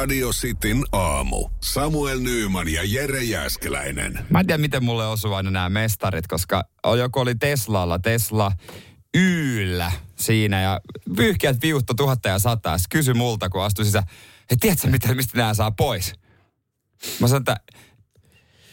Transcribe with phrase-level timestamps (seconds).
[0.00, 1.48] Radio Cityn aamu.
[1.60, 4.26] Samuel Nyyman ja Jere Jäskeläinen.
[4.30, 6.64] Mä en tiedä, miten mulle osuu aina nämä mestarit, koska
[6.98, 8.52] joku oli Teslalla, Tesla
[9.14, 10.80] Yllä siinä ja
[11.16, 12.76] pyyhkiät viuhto tuhatta ja sataa.
[12.90, 14.04] Kysyi multa, kun astui sisään,
[14.40, 16.12] että tiedätkö, miten, mistä nämä saa pois?
[17.20, 17.56] Mä sanoin, että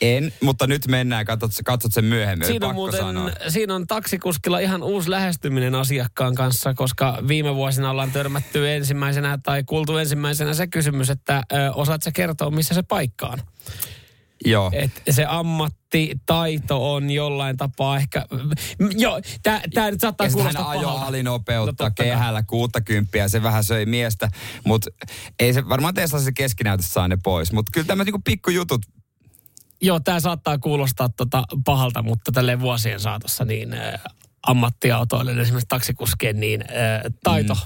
[0.01, 2.47] en, mutta nyt mennään, katsot, katsot sen myöhemmin.
[2.47, 3.31] Siinä on, muuten, sanoa.
[3.47, 9.63] siinä on taksikuskilla ihan uusi lähestyminen asiakkaan kanssa, koska viime vuosina ollaan törmätty ensimmäisenä tai
[9.63, 13.39] kuultu ensimmäisenä se kysymys, että ö, osaat sä kertoa, missä se paikka on.
[14.45, 14.71] Joo.
[14.73, 18.25] Et se ammattitaito on jollain tapaa ehkä...
[18.97, 23.43] Joo, tää, tää nyt saattaa Ja kuulostaa hän ajoi alinopeutta No kehällä 60 ja se
[23.43, 24.29] vähän söi miestä.
[24.65, 24.89] Mutta
[25.39, 27.51] ei se varmaan Tesla se keskinäytössä saa ne pois.
[27.51, 28.81] Mutta kyllä tämä niinku pikkujutut,
[29.81, 33.99] Joo, tämä saattaa kuulostaa tota pahalta, mutta tälle vuosien saatossa niin ä,
[34.47, 36.65] ammattiautoilijoiden, esimerkiksi taksikuskien, niin ä,
[37.23, 37.59] taito, mm.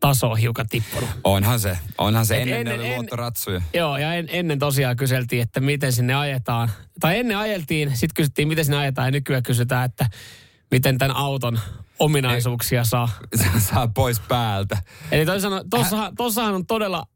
[0.00, 1.08] taso on hiukan tippunut.
[1.24, 1.78] onhan se.
[1.98, 3.62] Onhan se Et ennen, ennen- ennen ne oli en- luottoratsuja.
[3.74, 6.70] Joo, ja en, ennen tosiaan kyseltiin, että miten sinne ajetaan.
[7.00, 10.06] Tai ennen ajeltiin, sitten kysyttiin, miten sinne ajetaan, ja nykyään kysytään, että
[10.70, 11.60] miten tämän auton
[11.98, 13.08] ominaisuuksia saa.
[13.72, 14.78] saa pois päältä.
[15.12, 15.24] Eli
[15.70, 17.06] tossahan, tossahan on todella,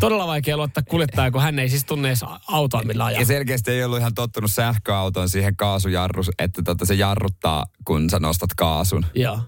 [0.00, 3.20] todella vaikea luottaa kuljettaja, kun hän ei siis tunne edes autoa, millä ajaa.
[3.20, 8.18] Ja selkeästi ei ollut ihan tottunut sähköauton siihen kaasujarrus, että tota se jarruttaa, kun sä
[8.18, 9.06] nostat kaasun.
[9.14, 9.40] Joo.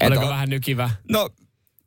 [0.00, 0.90] Et Oliko on- vähän nykivä?
[1.10, 1.30] No,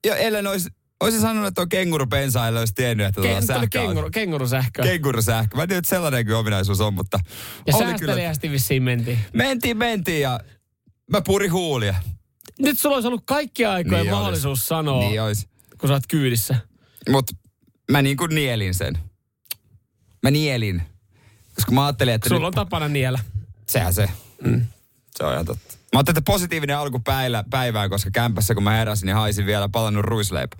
[0.05, 3.87] ja ellen olisi, olisi sanonut, että on kengurupensa, ellei olisi tiennyt, että tuolla tuli sähköauto.
[3.87, 4.83] kenguru, kengurusähkö.
[4.83, 5.55] Kengurusähkö.
[5.55, 7.19] Mä en tiedä, että sellainenkin ominaisuus on, mutta
[7.67, 7.89] ja oli kyllä.
[7.97, 9.19] säästeliästi vissiin mentiin.
[9.33, 10.39] Mentiin, mentiin ja
[11.11, 11.95] mä purin huulia.
[12.59, 15.47] Nyt sulla olisi ollut kaikkia aikoja Niin mahdollisuus sanoa, Niin olisi.
[15.77, 16.57] kun sä oot kyydissä.
[17.09, 17.35] Mutta
[17.91, 18.97] mä niin kuin nielin sen.
[20.23, 20.81] Mä nielin.
[21.55, 23.19] Koska mä ajattelin, että Sulla nyt, on tapana niellä.
[23.67, 24.09] sehän se.
[24.43, 24.65] Mm.
[25.15, 25.73] Se on ihan totta.
[25.73, 29.69] Mä ajattelin, että positiivinen alku päivä, päivään, koska kämpässä kun mä heräsin, niin haisin vielä
[29.69, 30.57] palannut ruisleipä.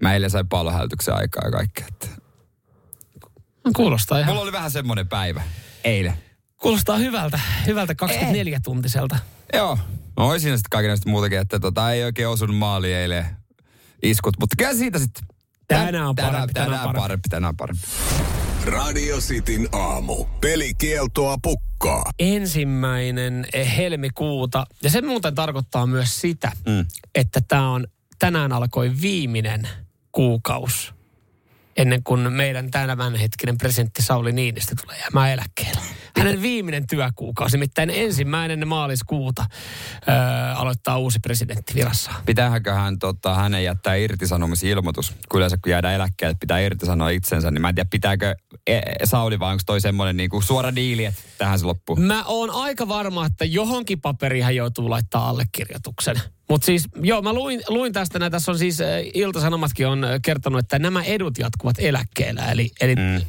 [0.00, 1.86] Mä eilen sain palohälytyksen aikaa ja kaikkea.
[1.88, 2.08] Että.
[3.76, 5.42] Kuulostaa ihan, Mulla oli vähän semmoinen päivä
[5.84, 6.14] eilen.
[6.56, 9.18] kuulostaa hyvältä, hyvältä 24-tuntiselta.
[9.52, 9.78] Joo.
[10.16, 13.26] No olisin sitten kaikenlaista muutakin, että tota, ei oikein osunut maali eilen
[14.02, 15.24] iskut, mutta kyllä siitä sitten.
[15.68, 17.00] Tänään on parempi, tänään tänään parempi.
[17.00, 17.28] parempi.
[17.28, 17.82] Tänään parempi.
[18.66, 20.24] Radio Cityn aamu.
[20.40, 22.04] Pelikieltoa pukkaa.
[22.18, 24.66] Ensimmäinen helmikuuta.
[24.82, 26.86] Ja se muuten tarkoittaa myös sitä, Mm.
[27.14, 27.86] että tämä on,
[28.18, 29.68] tänään alkoi viimeinen
[30.12, 30.94] kuukaus
[31.76, 35.80] ennen kuin meidän tämänhetkinen presidentti Sauli Niinistö tulee jäämään eläkkeelle.
[36.18, 39.46] Hänen viimeinen työkuukausi, nimittäin ensimmäinen maaliskuuta
[40.08, 40.14] öö,
[40.54, 42.22] aloittaa uusi presidentti virassaan.
[42.26, 42.62] Pitäähän
[42.98, 45.12] tota, hänen jättää irtisanomisilmoitus.
[45.28, 48.34] Kun yleensä kun jäädään eläkkeelle, pitää irtisanoa itsensä, niin mä en tiedä, pitääkö
[48.66, 51.96] e- Sauli vai onko toi semmoinen niinku suora diili, että tähän se loppuu.
[51.96, 56.20] Mä oon aika varma, että johonkin paperiin hän joutuu laittaa allekirjoituksen.
[56.48, 60.58] Mutta siis, joo, mä luin, luin tästä, näin, tässä on siis äh, Ilta-Sanomatkin on kertonut,
[60.58, 62.52] että nämä edut jatkuvat eläkkeellä.
[62.52, 63.20] Eli, eli mm.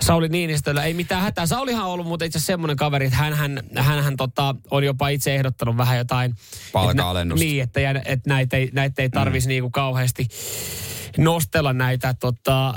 [0.00, 1.46] Sauli Niinistöllä ei mitään hätää.
[1.46, 4.84] Saulihan on ollut muuten itse asiassa semmoinen kaveri, että hän, hän, hän, hän tota, on
[4.84, 6.34] jopa itse ehdottanut vähän jotain...
[6.72, 7.44] Palka-alennusta.
[7.44, 9.50] Että, niin, että, että näitä ei, näitä ei tarvitsisi mm.
[9.50, 10.28] niinku kauheasti
[11.18, 12.74] nostella näitä tota,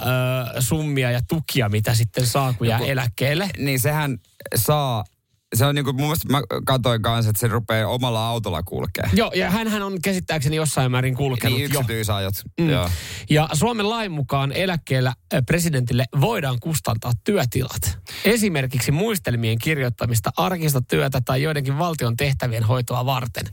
[0.60, 3.50] summia ja tukia, mitä sitten saa, kun jää eläkkeelle.
[3.58, 4.18] Niin sehän
[4.56, 5.04] saa,
[5.54, 9.10] se on niinku, mun mielestä mä katsoin kanssa, että se rupeaa omalla autolla kulkea.
[9.14, 11.80] Joo, ja hän on käsittääkseni jossain määrin kulkenut Niin jo.
[11.80, 12.34] yksityisajot.
[12.62, 12.70] Mm.
[12.70, 12.90] Joo.
[13.30, 15.14] Ja Suomen lain mukaan eläkkeellä
[15.46, 17.98] presidentille voidaan kustantaa työtilat.
[18.26, 23.46] Esimerkiksi muistelmien kirjoittamista, arkista työtä tai joidenkin valtion tehtävien hoitoa varten.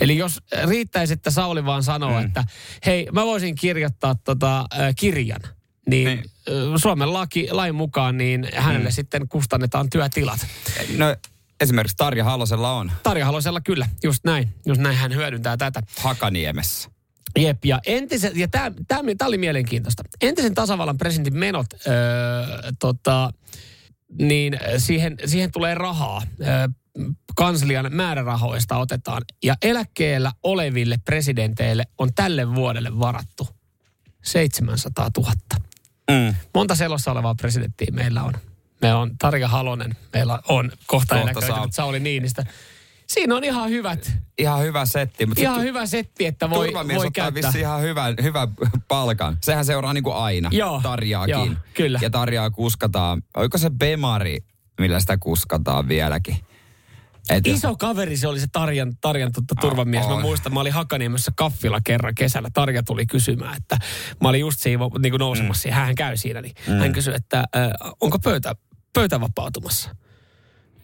[0.00, 2.26] Eli jos riittäisi, että Sauli vaan sanoo, mm.
[2.26, 2.44] että
[2.86, 6.18] hei, mä voisin kirjoittaa tota, ö, kirjan, niin, Niin.
[6.18, 6.78] niin.
[6.78, 8.92] Suomen laki, lain mukaan niin hänelle mm.
[8.92, 10.46] sitten kustannetaan työtilat.
[10.96, 11.16] No
[11.62, 14.48] esimerkiksi Tarja Halosella on Tarja Halosella kyllä, just näin.
[14.66, 15.82] Just näin hän hyödyntää tätä.
[15.98, 16.90] Hakaniemessä.
[17.38, 18.48] Jep, ja, entisen, ja
[18.88, 20.02] tämä oli mielenkiintoista.
[20.20, 21.92] Entisen tasavallan presidentin menot, öö,
[22.78, 23.30] tota,
[24.18, 26.22] niin siihen, siihen tulee rahaa.
[26.40, 26.68] Öö,
[27.34, 29.22] kanslian määrärahoista otetaan.
[29.42, 33.48] Ja eläkkeellä oleville presidenteille on tälle vuodelle varattu
[34.22, 35.32] 700 000.
[36.10, 36.34] Mm.
[36.54, 38.32] Monta selossa olevaa presidenttiä meillä on.
[38.82, 42.44] Me on Tarja Halonen, meillä on kohta, Kohta saa- Sauli Niinistä.
[43.06, 45.26] Siinä on ihan hyvät, Ihan hyvä setti.
[45.26, 47.60] Mutta ihan hyvä setti, että voi, Turvamies voi ottaa käyttää.
[47.60, 48.48] ihan hyvän, hyvän
[48.88, 49.38] palkan.
[49.42, 50.48] Sehän seuraa niin kuin aina.
[50.52, 51.32] Joo, Tarjaakin.
[51.32, 51.98] joo, kyllä.
[52.02, 53.22] Ja Tarjaa kuskataan.
[53.36, 54.38] Oiko se Bemari
[54.80, 56.36] millä sitä kuskataan vieläkin.
[57.30, 60.08] Et jos- Iso kaveri se oli se Tarjan, Tarjan totta, turvamies.
[60.08, 62.48] Mä muistan, mä olin Hakaniemessä kaffilla kerran kesällä.
[62.54, 63.76] Tarja tuli kysymään, että
[64.20, 65.74] mä olin just siinä niin kuin nousemassa mm.
[65.74, 66.40] hän käy siinä.
[66.42, 66.72] Niin mm.
[66.74, 67.70] Hän kysyi, että äh,
[68.00, 68.54] onko pöytä,
[68.94, 69.96] pöytä vapautumassa?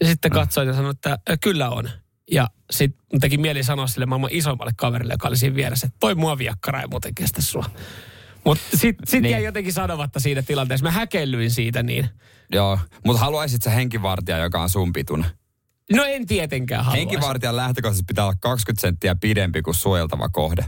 [0.01, 1.91] Ja sitten katsoin ja sanoin, että äh, kyllä on.
[2.31, 6.15] Ja sitten teki mieli sanoa sille maailman isommalle kaverille, joka oli siinä vieressä, että toi
[6.15, 7.65] mua viakkara ei muuten kestä sua.
[8.45, 9.33] Mutta sitten sit Niin.
[9.33, 10.85] jäi jotenkin sanomatta siinä tilanteessa.
[10.85, 12.09] Mä häkellyin siitä niin.
[12.53, 15.25] Joo, mutta haluaisit sä henkivartija, joka on sun pitun?
[15.93, 17.01] No en tietenkään haluaisi.
[17.01, 20.65] Henkivartijan lähtökohtaisesti pitää olla 20 senttiä pidempi kuin suojeltava kohde.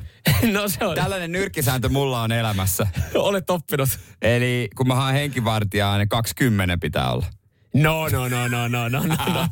[0.52, 0.94] no se on.
[0.94, 2.86] Tällainen nyrkkisääntö mulla on elämässä.
[3.14, 3.88] Olet oppinut.
[4.22, 7.26] Eli kun mä haen henkivartijaa, niin 20 pitää olla.
[7.74, 9.46] No, no, no, no, no, no, no, no.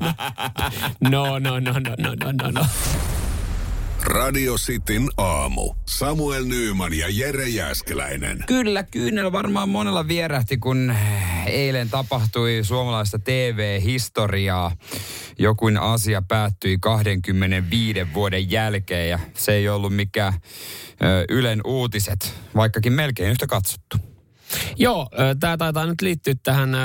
[1.11, 2.67] No, no, no, no, no, no, no, no.
[4.09, 5.75] Radio Cityn aamu.
[5.87, 8.45] Samuel Nyyman ja Jere Jäskeläinen.
[8.47, 10.95] Kyllä, kyynel varmaan monella vierähti, kun
[11.47, 14.73] eilen tapahtui suomalaista TV-historiaa.
[15.39, 20.33] Jokuin asia päättyi 25 vuoden jälkeen ja se ei ollut mikään
[21.29, 23.97] Ylen uutiset, vaikkakin melkein yhtä katsottu.
[24.77, 25.09] Joo,
[25.41, 26.77] tämä taitaa nyt liittyä tähän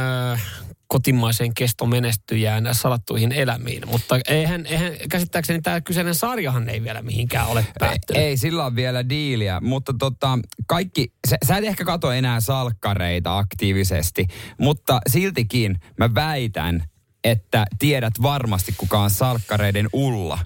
[0.93, 7.65] kotimaiseen kestomenestyjään salattuihin elämiin, mutta eihän, eihän käsittääkseni tämä kyseinen sarjahan ei vielä mihinkään ole
[7.79, 8.23] päättynyt.
[8.23, 13.37] Ei, sillä on vielä diiliä, mutta tota, kaikki, sä, sä et ehkä katso enää salkkareita
[13.37, 14.27] aktiivisesti,
[14.59, 16.83] mutta siltikin mä väitän,
[17.23, 20.39] että tiedät varmasti kuka on salkkareiden Ulla.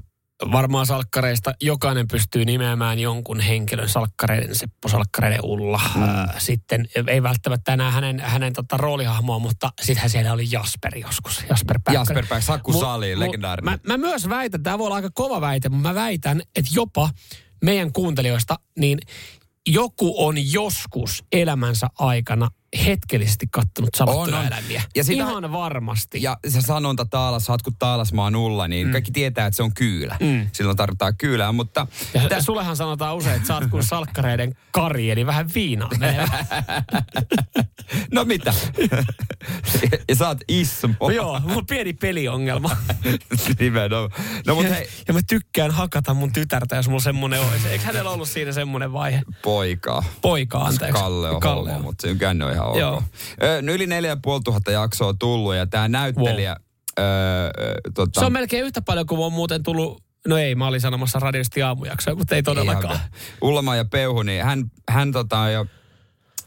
[0.51, 5.81] Varmaan salkkareista jokainen pystyy nimeämään jonkun henkilön salkkareiden, Seppo Salkkareiden Ulla.
[5.95, 6.03] Mm.
[6.37, 11.45] Sitten ei välttämättä enää hänen, hänen tota, roolihahmoa, mutta sittenhän siellä oli Jasper joskus.
[11.49, 11.99] Jasper Päkkönen.
[11.99, 13.79] Jasper Päkkönen, Sakku Sali, legendaarinen.
[13.83, 17.09] Mä, mä myös väitän, tämä voi olla aika kova väite, mutta mä väitän, että jopa
[17.63, 18.99] meidän kuuntelijoista, niin
[19.67, 22.47] joku on joskus elämänsä aikana
[22.85, 24.45] hetkellisesti kattonut On, on.
[24.47, 24.81] eläimiä.
[24.95, 26.21] Ja sitä- Ihan varmasti.
[26.21, 28.91] Ja se sanonta taalas, saat kun taalasmaan Ulla, niin mm.
[28.91, 30.17] kaikki tietää, että se on kyylä.
[30.19, 30.49] Mm.
[30.51, 31.87] Silloin tarvitaan kyylää, mutta...
[32.13, 35.89] Ja tä- sullehan sanotaan usein, että sä oot kuin salkkareiden kari, eli vähän viinaa
[38.11, 38.53] no mitä?
[40.09, 41.09] ja sä oot Ismo.
[41.15, 42.77] Joo, mulla on pieni peliongelma.
[43.59, 44.11] Nimenomaan.
[44.47, 47.67] No mutta hei, Ja mä tykkään hakata mun tytärtä, jos mulla semmonen olisi.
[47.67, 49.21] Eikö hänellä ollut siinä semmonen vaihe?
[49.43, 50.03] poika.
[50.21, 51.01] Poika, anteeksi.
[51.01, 52.77] Kalle on Kalle homo, mutta se on on ihan ok.
[52.77, 53.03] Joo.
[53.43, 56.49] Ö, no yli neljä ja puoli tuhatta jaksoa tullut ja tämä näyttelijä...
[56.49, 56.67] Wow.
[56.99, 57.51] Öö,
[57.93, 61.19] tota, Se on melkein yhtä paljon kuin on muuten tullut No ei, mä olin sanomassa
[61.19, 62.99] radiosti aamujaksoa, mutta ei todellakaan.
[63.41, 65.65] Ullama ja Peuhu, niin hän, hän tota jo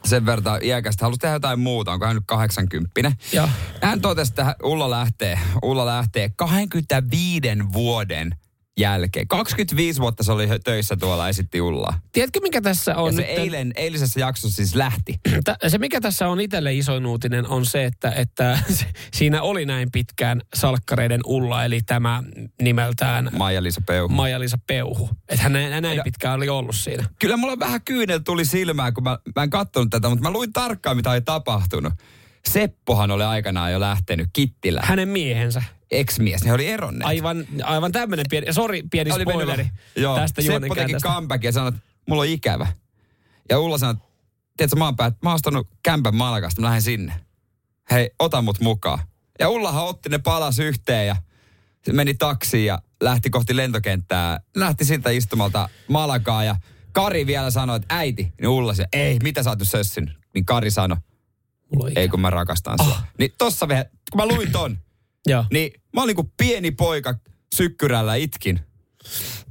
[0.05, 3.49] sen verran iäkästä, halusi tehdä jotain muuta, onko hän nyt 80 Joo.
[3.83, 8.35] Hän totesi, että Ulla lähtee, Ulla lähtee 25 vuoden
[8.81, 9.29] jälkeen.
[9.29, 12.01] 25 vuotta se oli töissä tuolla, esitti Ullaa.
[12.13, 13.39] Tiedätkö, mikä tässä on Ja se nyt?
[13.39, 15.21] eilen, eilisessä jaksossa siis lähti.
[15.69, 18.59] Se, mikä tässä on itselle isoin uutinen, on se, että, että
[19.19, 22.23] siinä oli näin pitkään salkkareiden Ulla, eli tämä
[22.63, 24.09] nimeltään Maija-Liisa Peuhu.
[24.15, 25.11] Maija-Liisa Peuhu.
[25.29, 27.05] Että hän näin, näin pitkään oli ollut siinä.
[27.19, 30.53] Kyllä mulla vähän kyynel tuli silmään, kun mä, mä en katsonut tätä, mutta mä luin
[30.53, 31.93] tarkkaan, mitä oli tapahtunut.
[32.49, 34.89] Seppohan oli aikanaan jo lähtenyt Kittilään.
[34.89, 35.63] Hänen miehensä.
[35.91, 37.07] Ex-mies, ne oli eronneet.
[37.09, 40.17] Aivan, aivan tämmöinen pieni, sori pieni Oli mennyt- spoileri Joo.
[40.17, 42.67] tästä Seppo teki comeback ja sanoi, että mulla on ikävä.
[43.51, 44.05] Ja Ulla sanoi, että
[44.57, 47.15] tiedätkö, mä oon, päät, mä oon ostanut kämpän Malakasta, mä lähden sinne.
[47.91, 48.99] Hei, ota mut mukaan.
[49.39, 51.17] Ja Ullahan otti ne palas yhteen ja
[51.85, 54.41] se meni taksiin ja lähti kohti lentokenttää.
[54.57, 56.57] Lähti siltä istumalta Malakaa ja
[56.93, 58.33] Kari vielä sanoi, että äiti.
[58.41, 60.19] Niin Ulla se, ei, mitä sä oot sössynyt?
[60.35, 60.97] Niin Kari sanoi,
[61.97, 62.95] ei kun mä rakastan sua.
[62.95, 63.05] Ah.
[63.19, 64.79] Niin tossa vähän, kun mä luin ton,
[65.51, 67.15] niin mä olin kuin pieni poika
[67.55, 68.61] sykkyrällä itkin.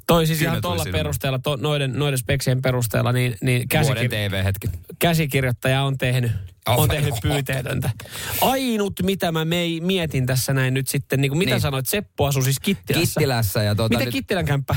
[0.07, 4.67] Toi siis Kyllä ihan tuolla perusteella, to, noiden, noiden speksien perusteella, niin, niin käsikir- TV-hetki.
[4.99, 6.31] käsikirjoittaja on tehnyt,
[6.67, 6.79] Oh.
[6.79, 7.89] on tehnyt pyyteetöntä.
[8.41, 11.61] Ainut, mitä mä mei, mietin tässä näin nyt sitten, niin kuin mitä Niin.
[11.61, 13.05] sanoit, Seppo asui siis Kittilässä.
[13.19, 14.75] Kittilässä ja tota, Miten nyt, Kittilän kämppä?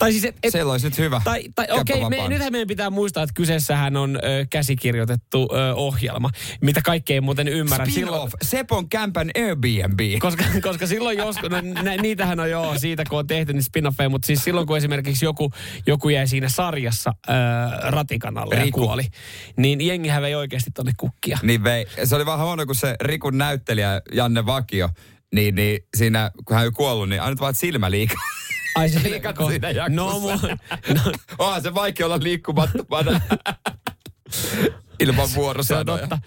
[0.00, 1.20] Tai siis, et, et, siellä olisi nyt hyvä.
[1.24, 5.74] tai, tai okei, okay, me, nythän meidän pitää muistaa, että kyseessähän on ö, käsikirjoitettu ö,
[5.74, 6.30] ohjelma,
[6.60, 7.86] mitä kaikki ei muuten ymmärrä.
[7.86, 10.00] Spin-off, Sepon kämpän Airbnb.
[10.18, 14.08] Koska, koska silloin joskus, no, nä, niitähän on joo siitä, kun on tehty niin spin-offeja,
[14.08, 15.52] mutta siis silloin kun esimerkiksi joku,
[15.86, 18.80] joku jäi siinä sarjassa ää, ratikanalle ja Riku.
[18.80, 19.02] kuoli,
[19.56, 21.38] niin jengihän vei oikeasti tonne kukkia.
[21.42, 21.86] Niin vei.
[22.04, 24.88] Se oli vähän huono, kun se Rikun näyttelijä Janne Vakio,
[25.34, 28.22] niin, niin siinä, kun hän oli kuollut, niin ainut vaan silmä liikaa.
[28.74, 29.96] Ai se Liikattu siinä jaksossa.
[29.96, 30.58] No, mu-
[30.94, 33.20] no Onhan se vaikea olla liikkumattomana.
[35.00, 35.98] Ilman se on vuorosanoja.
[36.00, 36.18] totta.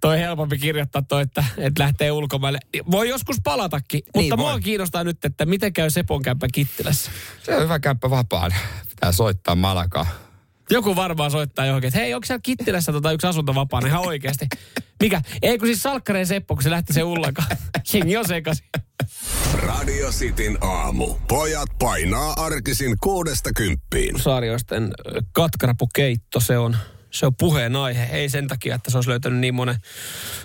[0.00, 2.58] Toi helpompi kirjoittaa toi, että, että lähtee ulkomaille.
[2.90, 4.60] Voi joskus palatakin, mutta Niin mua voi.
[4.60, 7.10] kiinnostaa nyt, että miten käy Sepon kämppä Kittilässä.
[7.42, 8.54] Se on hyvä kämppä vapaan.
[8.88, 10.06] Pitää soittaa Malakaa.
[10.70, 14.46] Joku varmaan soittaa johonkin, että hei, onko siellä Kittilässä tota yksi asunto vapaana ihan oikeasti?
[15.02, 15.22] Mikä?
[15.42, 17.48] Ei kun siis Salkkareen Seppo, kun se lähti se ullakaan.
[17.92, 18.66] Jengi on sekaisin.
[19.54, 21.14] Radio Cityn aamu.
[21.28, 24.20] Pojat painaa arkisin kuudesta kymppiin.
[24.20, 24.90] Saarioisten
[25.32, 26.76] katkarapukeitto, se on,
[27.10, 28.04] se on puheenaihe.
[28.04, 29.76] Ei sen takia, että se olisi löytänyt niin monen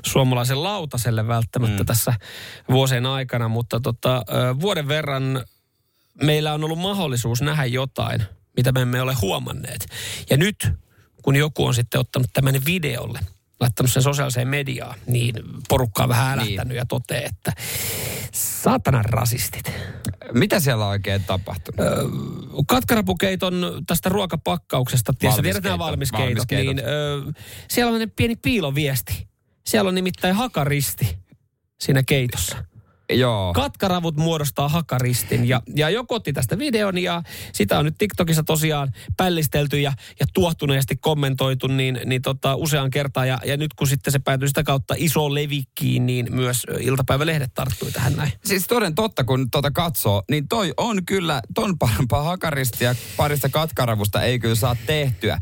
[0.06, 1.86] suomalaisen lautaselle välttämättä mm.
[1.86, 2.14] tässä
[2.72, 4.24] vuosien aikana, mutta tota,
[4.60, 5.44] vuoden verran
[6.22, 8.24] meillä on ollut mahdollisuus nähdä jotain,
[8.58, 9.86] mitä me emme ole huomanneet.
[10.30, 10.70] Ja nyt,
[11.22, 13.20] kun joku on sitten ottanut tämän videolle,
[13.64, 15.34] laittanut sen sosiaaliseen mediaan, niin
[15.70, 16.78] porukka on vähän älähtänyt niin.
[16.78, 17.54] ja toteaa, että
[18.34, 19.72] saatanan rasistit.
[20.34, 21.86] Mitä siellä on oikein tapahtunut?
[22.68, 27.34] Katkarapukeiton tästä ruokapakkauksesta, tiedätkö, tiedät nämä Valmiskeitot, valmiskeitot, niin ö,
[27.68, 29.28] siellä on pieni piiloviesti.
[29.68, 31.18] Siellä on nimittäin hakaristi
[31.80, 32.73] siinä keitossa.
[33.14, 33.54] Joo.
[33.54, 38.92] Katkaravut muodostaa hakaristin ja, ja joku otti tästä videon ja sitä on nyt TikTokissa tosiaan
[39.18, 43.28] pällistelty ja, ja tuottuneesti kommentoitu niin, niin tota, useaan kertaan.
[43.28, 47.92] Ja, ja nyt kun sitten se päätyi sitä kautta iso levikkiin, niin myös iltapäivälehdet tarttui
[47.92, 48.32] tähän näin.
[48.46, 54.22] Siis toden totta, kun tuota katsoo, niin toi on kyllä, ton parempaa hakaristia parista katkaravusta
[54.22, 55.40] ei kyllä saa tehtyä.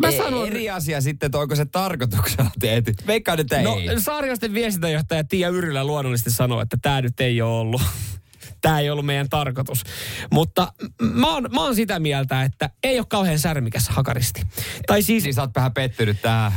[0.00, 2.94] Mä Ei- sanon- Eri asia sitten, että onko se tarkoituksella tehty.
[3.06, 4.00] Veikkaan, että No ei.
[4.00, 7.82] Saariosten viestintäjohtaja Tiia Yrylä luonnollisesti sanoi, että tämä nyt ei ole ollut.
[8.60, 9.84] Tämä ei ollut meidän tarkoitus.
[10.32, 14.42] Mutta mä oon, mä oon sitä mieltä, että ei ole kauhean särmikäs hakaristi.
[14.86, 16.52] Tai siis, Siis sä oot vähän pettynyt tähän,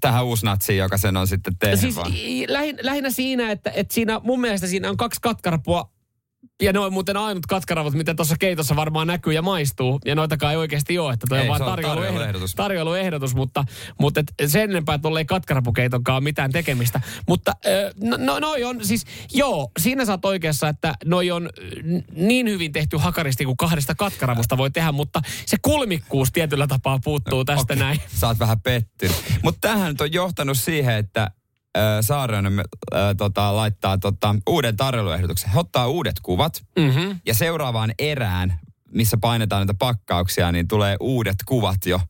[0.00, 1.96] tähän uusnatsiin, joka sen on sitten tehnyt siis
[2.48, 5.90] lähin, lähinnä siinä, että, että siinä, mun mielestä siinä on kaksi katkarapua
[6.62, 9.98] ja ne on muuten ainut katkaravut, mitä tuossa keitossa varmaan näkyy ja maistuu.
[10.04, 12.54] Ja noitakaan ei oikeasti ole, että toi Ei, on vaan tarjoiluehdotus.
[12.54, 13.34] tarjoiluehdotus.
[13.34, 13.64] mutta,
[14.00, 17.00] mutta et sen enempää, että tuolla ei katkarapukeitonkaan mitään tekemistä.
[17.28, 17.52] Mutta
[18.02, 21.50] no, no, noi on siis, joo, siinä sä oot oikeassa, että noi on
[22.14, 27.44] niin hyvin tehty hakaristi kuin kahdesta katkaravusta voi tehdä, mutta se kulmikkuus tietyllä tapaa puuttuu
[27.44, 28.00] tästä Okei, näin.
[28.14, 29.16] Sä oot vähän pettynyt.
[29.42, 31.30] Mutta tämähän nyt on johtanut siihen, että
[32.00, 32.64] Saarinen äh,
[33.16, 35.50] tota, laittaa tota, uuden tarjoiluehdotuksen.
[35.50, 37.20] He ottaa uudet kuvat Mm-hmm.
[37.26, 38.60] ja seuraavaan erään,
[38.92, 42.00] missä painetaan näitä pakkauksia, niin tulee uudet kuvat jo.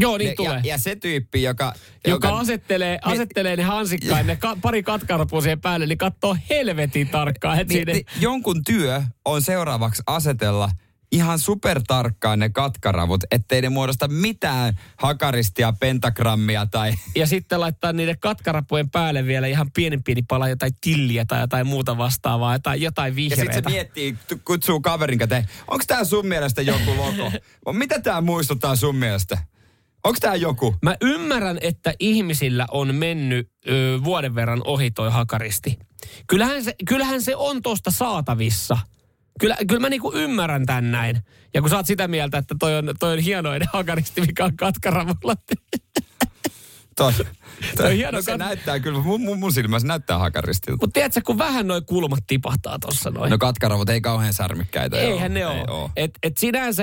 [0.00, 0.50] Joo, niin Ne- tulee.
[0.52, 1.72] ja, ja se tyyppi, joka...
[2.06, 7.56] joka asettelee, asettelee ne hansikkain, ne ka, pari katkarapua siihen päälle, niin katsoo helvetin tarkkaan.
[7.56, 10.70] Niin, siinä, niin, jonkun työ on seuraavaksi asetella
[11.12, 16.92] ihan supertarkkaan ne katkaravut, ettei ne muodosta mitään hakaristia, pentagrammia tai...
[17.16, 21.66] ja sitten laittaa niiden katkarapujen päälle vielä ihan pienen pieni pala jotain tilliä tai jotain
[21.66, 23.52] muuta vastaavaa, tai jotain Ja vihreätä.
[23.52, 27.32] sitten se miettii, kutsuu kaverin käteen, onko tämä sun mielestä joku logo?
[27.72, 29.38] Mitä tämä muistuttaa sun mielestä?
[30.04, 30.74] Onko tämä joku?
[30.82, 35.78] Mä ymmärrän, että ihmisillä on mennyt ö, vuoden verran ohi toi hakaristi.
[36.26, 38.78] Kyllähän se, kyllähän se on tuosta saatavissa.
[39.38, 41.18] Kyllä, kyllä mä niinku ymmärrän tän näin.
[41.54, 44.56] Ja kun sä oot sitä mieltä, että toi on, toi on hienoinen hakaristi, mikä on
[44.56, 45.34] katkaravulla.
[46.96, 47.12] Toi,
[47.76, 50.78] Toi hieno no se kat- näyttää kyllä, mun, mun, mun silmässä näyttää hakaristilta.
[50.82, 53.30] Mutta tiedätkö, kun vähän noin kulmat tipahtaa tuossa noin.
[53.30, 54.96] No katkaravut ei kauhean särmikkäitä.
[54.96, 55.64] Eihän ne Ei ole.
[55.68, 55.90] oo.
[55.96, 56.82] Et, et sinänsä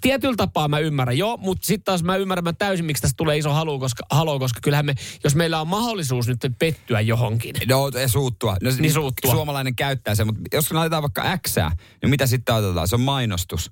[0.00, 3.38] tietyllä tapaa mä ymmärrän, joo, mutta sitten taas mä ymmärrän mä täysin, miksi tästä tulee
[3.38, 4.94] iso halu, koska, halo, koska kyllähän me,
[5.24, 8.56] jos meillä on mahdollisuus nyt pettyä johonkin, No, ei suuttua.
[8.62, 9.32] No, Niin suuttua.
[9.32, 11.56] Suomalainen käyttää sen, mutta jos laitetaan vaikka X,
[12.02, 12.88] niin mitä sitten otetaan?
[12.88, 13.70] Se on mainostus.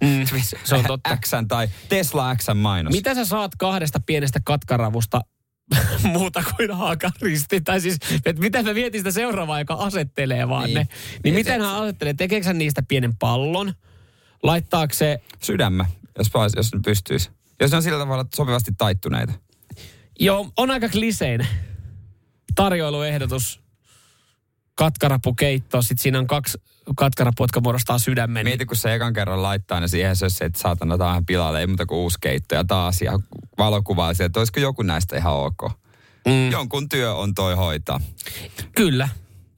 [0.00, 0.24] mm,
[0.64, 1.16] se on totta.
[1.16, 2.92] X tai Tesla X mainos.
[2.92, 5.20] Mitä sä saat kahdesta pienestä katkaravusta
[6.12, 7.60] muuta kuin haakaristi?
[7.60, 10.74] Tai siis, että mitä mä mietin sitä seuraavaa, joka asettelee vaan Niin.
[10.74, 10.88] ne.
[11.24, 12.14] Niin miten hän asettelee?
[12.14, 13.72] Tekeekö hän niistä pienen pallon?
[14.42, 15.86] Laittaako se Sydämä,
[16.18, 17.30] jos, vois- jos pystyisi.
[17.60, 19.32] Jos ne on sillä tavalla sopivasti taittuneita.
[20.20, 21.46] Joo, on aika kliseinen.
[22.54, 23.60] Tarjoiluehdotus,
[24.74, 26.58] katkarapukeitto, sitten siinä on kaksi
[26.96, 28.46] katkarapua, jotka muodostaa sydämen.
[28.46, 31.86] Mieti, kun se ekan kerran laittaa ne siihen, se, että saatana tähän pilalle, ei muuta
[31.86, 33.18] kuin uusi keitto ja taas ja
[33.58, 35.62] valokuvaa että olisiko joku näistä ihan ok.
[36.26, 36.50] Mm.
[36.50, 38.00] Jonkun työ on toi hoitaa.
[38.76, 39.08] Kyllä.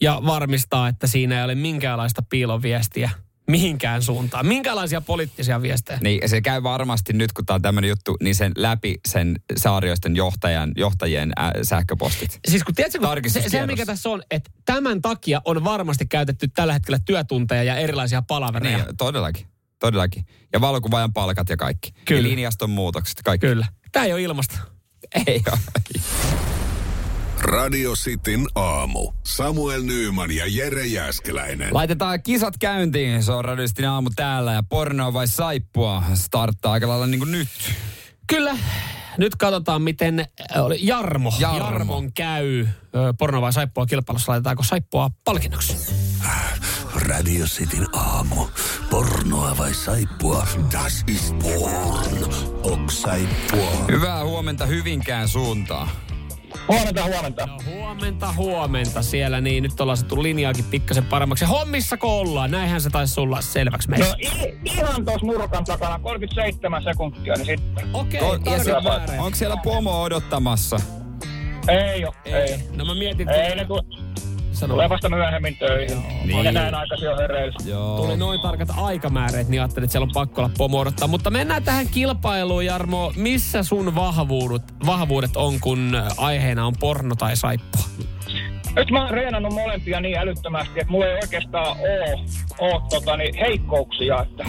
[0.01, 3.11] Ja varmistaa, että siinä ei ole minkäänlaista piiloviestiä
[3.47, 4.47] mihinkään suuntaan.
[4.47, 5.99] Minkälaisia poliittisia viestejä.
[6.03, 10.17] Niin se käy varmasti nyt, kun tämä on tämmöinen juttu, niin sen läpi sen saarioisten
[10.17, 12.41] johtajan, johtajien ä, sähköpostit.
[12.49, 16.49] Siis kun tiedätkö, kun se, se mikä tässä on, että tämän takia on varmasti käytetty
[16.49, 18.79] tällä hetkellä työtunteja ja erilaisia palavereja.
[18.79, 19.47] Niin, todellakin.
[19.79, 20.27] Todellakin.
[20.53, 21.93] Ja valokuvaajan palkat ja kaikki.
[22.05, 22.21] Kyllä.
[22.21, 23.47] Ja linjaston muutokset, kaikki.
[23.47, 23.67] Kyllä.
[23.93, 24.59] Tämä ei ole ilmasta.
[25.27, 26.54] Ei ole.
[27.45, 29.13] Radio Cityn aamu.
[29.27, 31.75] Samuel Nyyman ja Jere Jäskeläinen.
[31.75, 33.23] Laitetaan kisat käyntiin.
[33.23, 37.49] Se on radistin aamu täällä ja pornoa vai saippua starttaa aika lailla niin kuin nyt.
[38.27, 38.57] Kyllä.
[39.19, 41.33] Nyt katsotaan, miten äh, oli Jarmo.
[41.39, 41.59] Jarmo.
[41.59, 42.67] Jarmon käy
[43.19, 44.33] porno vai saippua kilpailussa.
[44.33, 45.77] Laitetaanko saippua palkinnoksi?
[46.95, 48.47] Radio Cityn aamu.
[48.91, 50.47] pornoa vai saippua?
[50.73, 52.35] Das ist porn.
[52.63, 53.71] Ok saippua.
[53.91, 55.89] Hyvää huomenta Hyvinkään suuntaan.
[56.69, 57.47] Huomenta, huomenta.
[57.47, 61.45] No huomenta, huomenta siellä, niin nyt ollaan saatu linjaakin pikkasen paremmaksi.
[61.45, 62.51] Hommissa ollaan?
[62.51, 64.17] Näinhän se taisi sulla selväksi No meissä.
[64.21, 67.95] i- ihan tuossa nurkan takana, 37 sekuntia, niin sitten.
[67.95, 68.75] Okei, okay, se,
[69.19, 70.77] onko siellä pomo odottamassa?
[71.69, 72.59] Ei oo, ei.
[72.77, 73.83] No mä mietin, Ei, ne tule,
[74.57, 76.03] sano, tulee vasta myöhemmin töihin.
[76.03, 76.27] Niin.
[76.27, 76.45] Niin.
[76.45, 77.57] Ja näin aikaisin on hereillä.
[77.65, 77.97] Joo.
[77.97, 81.09] tuli noin tarkat aikamääreet, niin ajattelin, että siellä on pakko olla pomo odottaa.
[81.09, 83.13] Mutta mennään tähän kilpailuun, Jarmo.
[83.17, 87.85] Missä sun vahvuudet, vahvuudet on, kun aiheena on porno tai saippua?
[88.77, 92.25] Nyt mä oon reenannut molempia niin älyttömästi, että mulla ei oikeastaan oo,
[92.59, 94.23] oo tota, niin heikkouksia.
[94.23, 94.45] Että,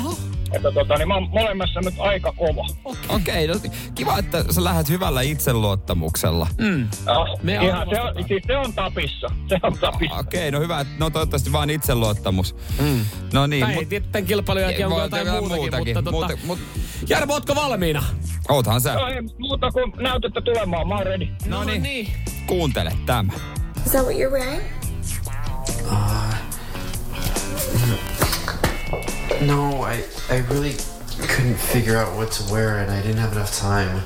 [0.51, 2.65] että tota, niin mä oon molemmassa nyt aika kova.
[3.09, 3.53] Okei, no,
[3.95, 6.47] kiva, että sä lähdet hyvällä itseluottamuksella.
[6.57, 6.81] Mm.
[6.81, 9.27] Ja, Me ihan, se, on, siis se on tapissa.
[9.49, 10.15] Se on tapissa.
[10.15, 12.55] Okei, no hyvä, että no toivottavasti vaan itseluottamus.
[12.81, 13.05] Mm.
[13.33, 16.11] No niin, Tai ei mut, tiedä, tämän kilpailun jälkeen onko voi jotain muutakin, muutakin, mutta
[16.11, 18.03] tota, muuta- mut- Jarmo, ootko valmiina?
[18.49, 18.93] oothan sä.
[18.93, 21.27] No ei muuta kuin näytettä tulemaan, mä oon ready.
[21.45, 22.07] No niin, niin.
[22.47, 23.33] kuuntele tämä.
[23.85, 24.61] Is that what you're wearing?
[29.41, 30.75] No, I, I really
[31.27, 34.01] couldn't figure out what to wear and I didn't have enough time.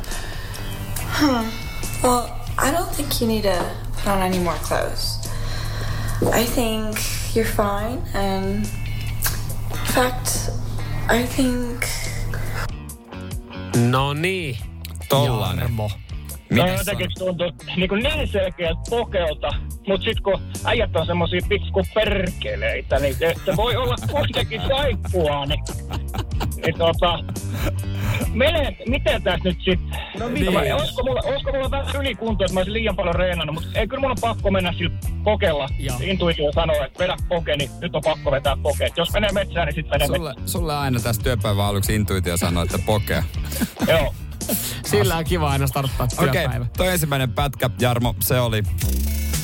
[0.97, 1.49] Hmm.
[2.03, 5.17] Well, I don't think you need to put on any more clothes.
[6.33, 6.97] I think
[7.33, 10.49] you're fine, and in fact,
[11.07, 11.87] I think
[13.75, 14.57] No niin.
[15.07, 15.59] Tollanen.
[15.59, 15.89] Jarmo.
[16.49, 19.49] No Mitä jotenkin tuntuu niin, kuin niin selkeältä pokelta,
[19.87, 25.45] mutta sitten kun äijät on semmosia pikku perkeleitä, niin se, se voi olla kuitenkin saippua,
[25.45, 25.63] niin,
[26.65, 27.19] niin tota,
[28.33, 29.99] mene, miten tässä nyt sitten?
[30.19, 30.73] No niin.
[30.75, 34.01] Olisiko mulla, olisiko mulla vähän ylikunto, että mä olisin liian paljon reenannut, mutta ei kyllä
[34.01, 35.67] mulla on pakko mennä sillä pokella.
[36.01, 38.85] Intuitio sanoo, että vedä poke, niin nyt on pakko vetää poke.
[38.85, 42.63] Et Jos menee metsään, niin sitten menee Sulle, sulle aina tässä työpäivän aluksi intuitio sanoo,
[42.63, 43.23] että pokea.
[43.49, 43.99] metsään.
[43.99, 44.13] Joo.
[44.91, 46.65] Sillä on kiva aina starttaa Okei, työpäivä.
[46.77, 48.63] toi ensimmäinen pätkä, Jarmo, se oli...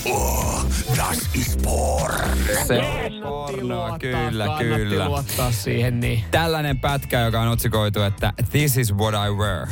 [0.05, 0.65] Oh,
[0.97, 2.29] das ist porn.
[2.67, 5.05] Se on pornoa, luottaa, kyllä, kyllä.
[5.09, 6.24] luottaa siihen, niin.
[6.31, 9.68] Tällainen pätkä, joka on otsikoitu, että This is what I wear.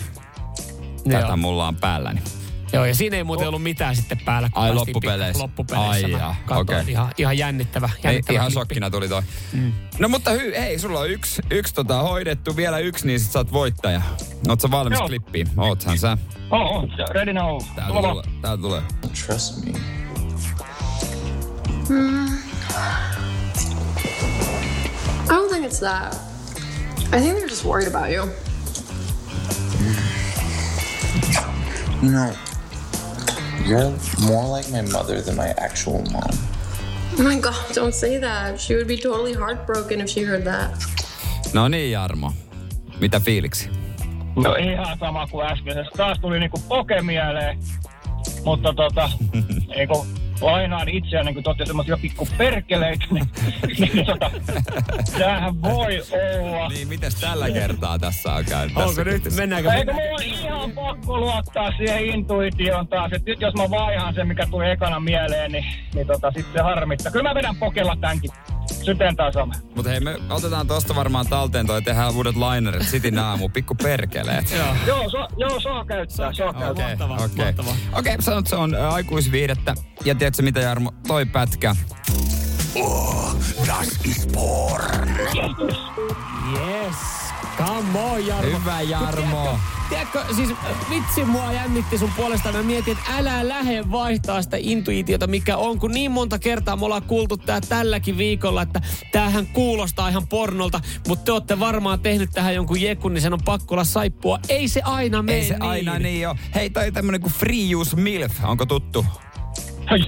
[1.12, 1.38] Tätä Joo.
[1.38, 2.22] mulla on päälläni.
[2.74, 4.50] Joo, ja siinä ei muuten ollut mitään sitten päällä.
[4.54, 5.44] kun Ai, loppupeleissä.
[5.44, 6.08] Loppupeleissä.
[6.08, 6.84] Ai jaa, okei.
[6.88, 7.90] ihan, ihan jännittävä.
[7.96, 8.60] Ei, jännittävä ihan klippi.
[8.60, 9.22] sokkina tuli toi.
[9.54, 9.74] Mm.
[10.00, 13.40] No mutta hy, hei, sulla on yksi, yksi tota hoidettu, vielä yksi, niin sit sä
[13.40, 14.02] oot voittaja.
[14.50, 15.08] Oot sä valmis Joo.
[15.08, 15.48] klippiin?
[15.58, 16.18] Oothan sä.
[16.52, 17.62] Oh, oh, ready now.
[17.76, 18.24] Täältä Tulla tulee.
[18.42, 18.82] Täältä tulee.
[19.26, 19.72] Trust me.
[25.30, 26.16] I don't think it's that.
[27.14, 28.30] I think they're just worried about you.
[32.04, 32.34] You know,
[33.67, 36.38] you're more like my mother than my actual mom.
[37.19, 38.60] Oh my god, don't say that.
[38.60, 40.71] She would be totally heartbroken if she heard that.
[41.54, 42.34] No niin, Jarmo.
[42.99, 43.69] Mitä fiiliksi?
[44.36, 45.91] No ihan sama kuin äskeisessä.
[45.97, 47.58] Taas tuli niinku poke mieleen.
[48.45, 49.10] Mutta tota,
[49.76, 50.08] niinku
[50.41, 53.26] lainaan itseään, niin kuin totti semmosia pikku perkeleitä, niin,
[53.78, 54.32] niin tota,
[55.19, 56.69] tämähän voi olla.
[56.69, 58.78] Niin, mites tällä kertaa tässä on käynyt?
[58.78, 59.72] Onko tässä nyt, mennäänkö?
[59.72, 64.28] Eikö mulla on ihan pakko luottaa siihen intuitioon taas, että nyt jos mä vaihan sen,
[64.28, 67.12] mikä tuli ekana mieleen, niin, niin tota, sitten se harmittaa.
[67.12, 68.32] Kyllä mä vedän pokella tämänkin.
[68.84, 69.54] Syteen tasama.
[69.76, 74.52] Mutta hei, me otetaan tosta varmaan talteen toi, tehdään uudet linerit, City aamu, pikku perkeleet.
[74.52, 74.67] Joo.
[74.88, 76.69] Joo, so, joo, saa käyttää, saa käyttää.
[76.72, 77.46] Okei, Mahtavaa, okei.
[77.46, 77.76] mahtavaa.
[77.93, 79.76] Okei, sanot se on ä, aikuisviihdettä.
[80.06, 81.76] Ja tiedätkö mitä Jarmo, toi pätkä.
[82.76, 83.36] Oh,
[83.67, 85.10] das ist porn.
[86.52, 86.96] Yes.
[87.58, 88.60] Come on, Jarmo.
[88.60, 89.60] Hyvä Jarmo.
[89.89, 90.50] Tiedätkö, siis
[90.89, 92.52] vitsi mua jännitti sun puolesta.
[92.52, 95.80] Mä mietin, että älä lähde vaihtaa sitä intuitiota, mikä on.
[95.80, 100.82] Kun niin monta kertaa me ollaan kuultu tää tälläkin viikolla, että tämähän kuulostaa ihan pornolta.
[101.08, 104.39] Mutta te olette varmaan tehnyt tähän jonkun jekun, niin sen on pakko olla saippua.
[104.50, 105.63] Ei se aina mene Ei se niin.
[105.63, 106.39] aina niin ole.
[106.56, 109.06] Hei, toi tämmönen kuin free use milf, onko tuttu?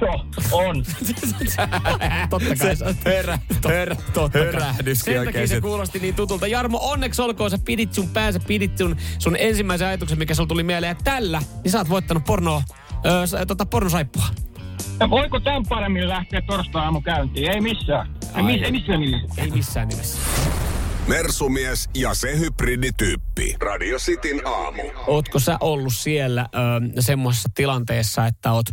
[0.01, 0.83] Joo, on.
[2.29, 2.75] Totta kai.
[2.75, 6.47] Se, hörä, hörä, totta hörähdyskin Sen takia se kuulosti niin tutulta.
[6.47, 10.63] Jarmo, onneksi olkoon, sä pidit sun päänsä, pidit sun, sun ensimmäisen ajatuksen, mikä sulla tuli
[10.63, 10.89] mieleen.
[10.89, 12.63] Ja tällä, niin sä oot voittanut pornoa,
[13.25, 14.25] sa- tota, pornosaippua.
[14.99, 17.51] Ja voiko tämän paremmin lähteä torstai-aamu käyntiin?
[17.51, 18.07] Ei missään.
[18.23, 18.43] Ei, Ai.
[18.43, 19.41] miss, ei missään nimessä.
[19.41, 20.17] Ei missään nimessä.
[21.07, 23.55] Mersumies ja se hybridityyppi.
[23.59, 24.81] Radio Cityn aamu.
[25.07, 26.49] Ootko sä ollut siellä
[26.95, 28.65] ö, semmoisessa tilanteessa, että oot,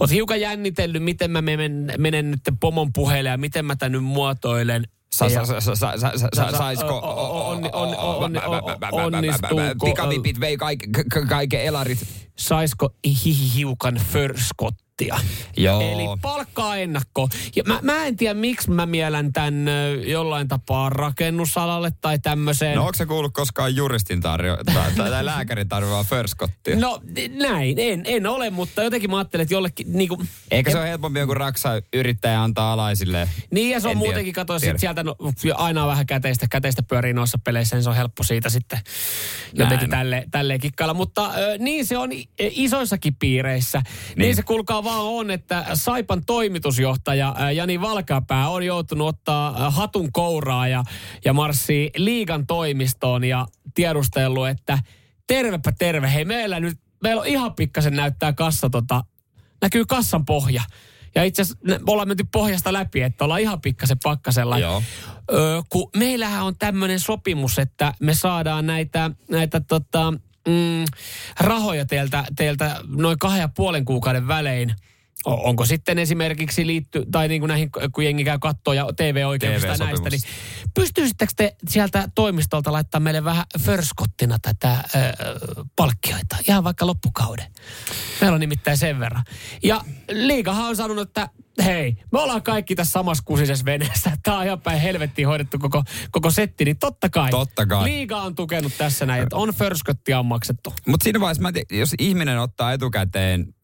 [0.00, 4.04] oot hiukan jännitellyt, miten mä menen, menen nyt pomon puheelle ja miten mä tän nyt
[4.04, 4.84] muotoilen?
[5.14, 6.96] Sa, Ja- sa, sa, sa, sa, sa, sa, saisko...
[6.98, 11.98] o- o- onni- onni- onni- o- onnistuuko- Pikavipit vei kaik, ka- kaiken elarit.
[12.38, 12.90] Saisko
[13.24, 14.87] hi- hiukan förskottaa?
[14.98, 15.18] Firskottia.
[15.56, 15.80] Joo.
[15.80, 17.28] Eli palkkaa ennakko.
[17.56, 19.66] Ja mä, mä en tiedä, miksi mä mielän tämän
[20.06, 22.76] jollain tapaa rakennusalalle tai tämmöiseen.
[22.76, 26.76] No onko se kuullut koskaan juristin tarjo- tai, tai, tai lääkärin tarjoaa förskottia?
[26.76, 30.22] No näin, en, en ole, mutta jotenkin mä ajattelin, että jollekin niinku...
[30.50, 33.28] Eikö se ole helpompi joku raksa yrittäjä antaa alaisille?
[33.50, 35.16] Niin ja se on En muutenkin, kato, sieltä no,
[35.54, 38.78] aina on vähän käteistä, käteistä pyörii noissa peleissä, niin se on helppo siitä sitten
[39.52, 40.00] jotenkin Näin.
[40.00, 40.94] tälle, tälleen kikkailla.
[40.94, 43.78] Mutta ö, niin se on isoissakin piireissä.
[43.78, 43.94] Niin.
[44.08, 44.18] Niin.
[44.18, 50.68] niin se kuulkaa vaan on, että Saipan toimitusjohtaja Jani Valkapää on joutunut ottaa hatun kouraa
[50.68, 50.84] ja,
[51.24, 54.78] ja marssii liigan toimistoon ja tiedustellut, että
[55.26, 59.04] tervepä terve, hei meillä nyt, meillä on ihan pikkasen näyttää kassa tota,
[59.62, 60.62] näkyy kassan pohja.
[61.14, 64.58] Ja itse asiassa me ollaan menty pohjasta läpi, että ollaan ihan pikkasen pakkasella.
[64.58, 64.82] Joo.
[65.32, 70.14] Öö, kun meillähän on tämmöinen sopimus, että me saadaan näitä, näitä tota,
[70.48, 70.84] mm,
[71.40, 74.74] rahoja teiltä, teiltä noin kahden ja puolen kuukauden välein.
[75.24, 79.76] Onko sitten esimerkiksi liitty, tai niin kuin näihin, kun jengi käy kattoa ja TV-oikeuksista ja
[79.76, 80.20] näistä, niin
[80.74, 84.98] pystyisittekö te sieltä toimistolta laittaa meille vähän förskottina tätä ö,
[85.76, 87.46] palkkioita, ihan vaikka loppukauden?
[88.20, 89.24] Meillä on nimittäin sen verran.
[89.62, 91.28] Ja liikahan on sanonut, että
[91.64, 94.12] hei, me ollaan kaikki tässä samassa kusisessa veneessä.
[94.22, 97.30] Tämä on ihan päin helvettiin hoidettu koko, koko setti, niin totta kai.
[97.30, 97.84] Totta kai.
[97.84, 100.74] Liiga on tukenut tässä näin, että on förskottia on maksettu.
[100.86, 103.54] Mutta siinä vaiheessa, mä jos ihminen ottaa etukäteen,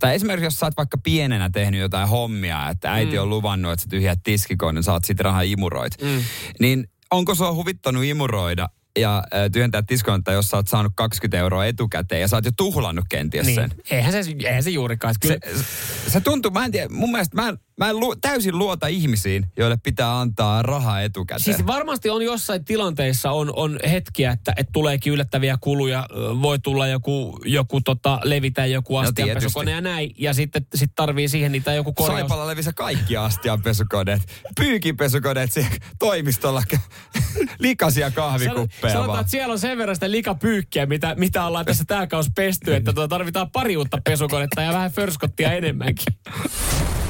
[0.00, 3.22] tai esimerkiksi jos sä oot vaikka pienenä tehnyt jotain hommia, että äiti Mm.
[3.22, 6.02] on luvannut, että sä tyhjät tiskikoon, niin saat sit rahaa imuroit.
[6.02, 6.22] Mm.
[6.60, 11.66] Niin onko sua huvittanut imuroida ja äh, tyhjentää tiskointa, jos sä oot saanut 20 euroa
[11.66, 13.54] etukäteen ja sä oot jo tuhlannut kenties Niin.
[13.54, 13.70] sen?
[13.90, 15.14] Eihän se, eihän se juurikaan.
[15.20, 15.36] Kyllä,
[16.04, 18.86] Se, se tuntuu, mä en tiedä, mun mielestä mä en, mä en lu, täysin luota
[18.86, 21.44] ihmisiin, joille pitää antaa rahaa etukäteen.
[21.44, 26.06] Siis varmasti on jossain tilanteissa on, on hetkiä, että, että tuleekin yllättäviä kuluja.
[26.42, 30.14] Voi tulla joku, joku tota, levitä joku astianpesukone ja näin.
[30.18, 32.20] Ja sitten sit tarvii siihen niitä joku korjaus.
[32.20, 34.22] Saipalla levisi kaikki astianpesukoneet,
[34.56, 36.62] pyykinpesukoneet siellä toimistolla,
[37.58, 39.20] likaisia kahvikuppeja Sanotaan, vaan.
[39.20, 42.92] että siellä on sen verran sitä likapyykkiä, mitä, mitä ollaan tässä tää kaus pesty, että
[42.92, 46.14] tuota tarvitaan pari uutta pesukonetta ja vähän förskottia enemmänkin.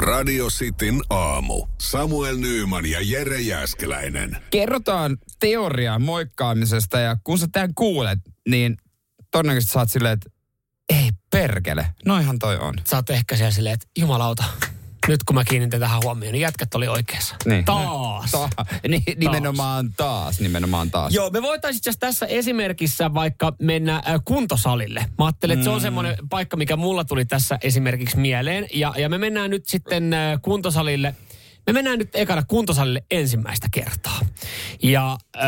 [0.00, 1.66] Radio Cityn aamu.
[1.80, 4.36] Samuel Nyyman ja Jere Jäskeläinen.
[4.50, 8.76] Kerrotaan teoriaa moikkaamisesta ja kun sä tämän kuulet, niin
[9.30, 10.30] todennäköisesti saat silleen, että
[10.88, 12.74] ei perkele, noinhan toi on.
[12.84, 14.44] Sä oot ehkä siellä silleen, että jumalauta,
[15.08, 17.36] nyt kun mä kiinnitin tähän huomioon, niin jätkät oli oikeassa.
[17.44, 17.64] Niin.
[17.64, 18.30] Taas.
[18.30, 18.48] Ta-
[18.88, 21.14] ni- nimenomaan taas, nimenomaan taas.
[21.14, 25.06] Joo, me voitaisiin tässä esimerkissä vaikka mennä äh, kuntosalille.
[25.18, 28.66] Mä ajattelin, että se on semmoinen paikka, mikä mulla tuli tässä esimerkiksi mieleen.
[28.74, 31.14] Ja, ja me mennään nyt sitten äh, kuntosalille.
[31.66, 34.20] Me mennään nyt ekana kuntosalille ensimmäistä kertaa.
[34.82, 35.42] Ja äh,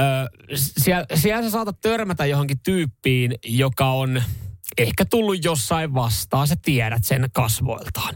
[0.56, 4.22] siellä, siellä sä saatat törmätä johonkin tyyppiin, joka on
[4.78, 6.48] ehkä tullut jossain vastaan.
[6.48, 8.14] Sä tiedät sen kasvoiltaan.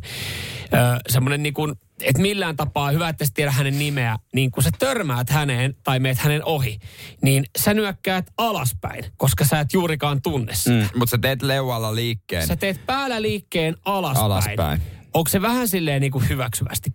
[1.09, 5.31] Semmoinen niin kuin, että millään tapaa hyvä, että tiedä hänen nimeä, niin kun sä törmäät
[5.31, 6.79] häneen tai meet hänen ohi,
[7.23, 10.71] niin sä nyökkäät alaspäin, koska sä et juurikaan tunne sitä.
[10.71, 12.47] Mm, mutta sä teet leualla liikkeen.
[12.47, 14.25] Sä teet päällä liikkeen alaspäin.
[14.25, 14.83] Alaspäin.
[15.15, 16.91] Onko se vähän silleen niin kuin hyväksyvästi?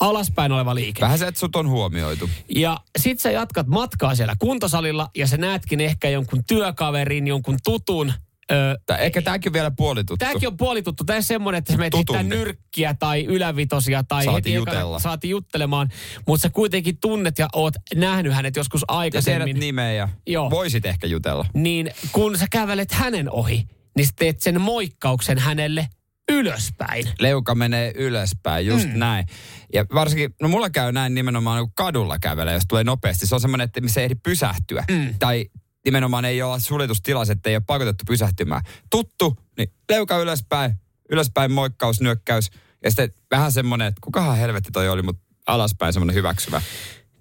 [0.00, 1.00] Alaspäin oleva liike.
[1.00, 2.30] Vähän se, että sut on huomioitu.
[2.48, 8.12] Ja sit sä jatkat matkaa siellä kuntosalilla ja sä näetkin ehkä jonkun työkaverin, jonkun tutun.
[8.52, 10.16] Ö, Tää, ehkä tääkin on vielä puolituttu.
[10.16, 11.04] Tämäkin on puolituttu.
[11.04, 14.98] Tämä on semmoinen, että sä menet nyrkkiä tai ylävitosia tai Saati heti jutella.
[14.98, 15.88] saati juttelemaan.
[16.26, 19.60] Mutta sä kuitenkin tunnet ja oot nähnyt hänet joskus Ja tiedät aikaisemmin.
[19.60, 20.50] nimeä ja Joo.
[20.50, 21.46] voisit ehkä jutella.
[21.54, 25.88] Niin kun sä kävelet hänen ohi, niin sä teet sen moikkauksen hänelle
[26.32, 27.04] ylöspäin.
[27.20, 28.98] Leuka menee ylöspäin, just mm.
[28.98, 29.26] näin.
[29.74, 33.26] Ja varsinkin, no mulla käy näin nimenomaan kun kadulla kävelee, jos tulee nopeasti.
[33.26, 34.84] Se on semmoinen, että missä ei ehdi pysähtyä.
[34.90, 35.14] Mm.
[35.18, 35.46] Tai
[35.84, 38.62] nimenomaan ei ole suljetustilassa, että ei ole pakotettu pysähtymään.
[38.90, 40.74] Tuttu, niin leuka ylöspäin,
[41.10, 42.50] ylöspäin moikkaus, nyökkäys.
[42.84, 46.62] Ja sitten vähän semmoinen, että kukahan helvetti toi oli, mutta alaspäin semmoinen hyväksyvä.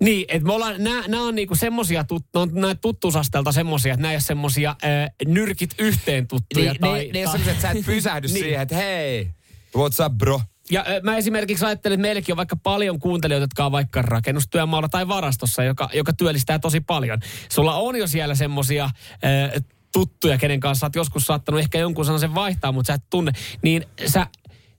[0.04, 4.02] Niin, että me ollaan, nää, nää on niinku semmosia, tut, on näitä tuttuusastelta semmosia, että
[4.02, 6.72] nää ei ole semmosia äh, nyrkit yhteen tuttuja.
[6.72, 8.39] Niin, tai, ne, ne, ne on semmoiset, että sä et pysähdy Niin.
[8.39, 9.30] siihen, että hei,
[9.78, 10.41] what's up bro?
[10.71, 15.08] Ja mä esimerkiksi ajattelen, että meilläkin on vaikka paljon kuuntelijoita, jotka on vaikka rakennustyömaalla tai
[15.08, 17.19] varastossa, joka, joka työllistää tosi paljon.
[17.49, 18.89] Sulla on jo siellä semmosia
[19.55, 19.62] ö,
[19.93, 23.32] tuttuja, kenen kanssa oot joskus saattanut ehkä jonkun sellaisen vaihtaa, mutta sä et tunne.
[23.62, 24.27] Niin sä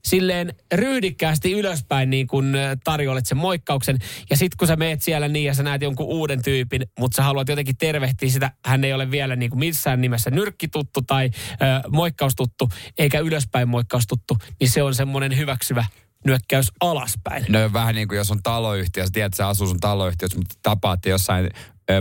[0.05, 3.97] silleen ryhdikkäästi ylöspäin niin kun tarjoilet sen moikkauksen.
[4.29, 7.23] Ja sit kun sä meet siellä niin ja sä näet jonkun uuden tyypin, mutta sä
[7.23, 11.89] haluat jotenkin tervehtiä sitä, hän ei ole vielä niin kuin missään nimessä nyrkkituttu tai ö,
[11.89, 15.85] moikkaustuttu, eikä ylöspäin moikkaustuttu, niin se on semmoinen hyväksyvä
[16.25, 17.45] nyökkäys alaspäin.
[17.49, 20.55] No vähän niin kuin jos on taloyhtiö, sä tiedät, että sä asuu sun taloyhtiössä, mutta
[20.63, 21.49] tapaatte jossain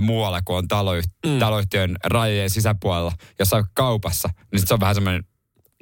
[0.01, 1.39] muualla kuin on taloyhti- mm.
[1.39, 5.25] taloyhtiön rajojen sisäpuolella, jossain kaupassa, niin sit se on vähän semmoinen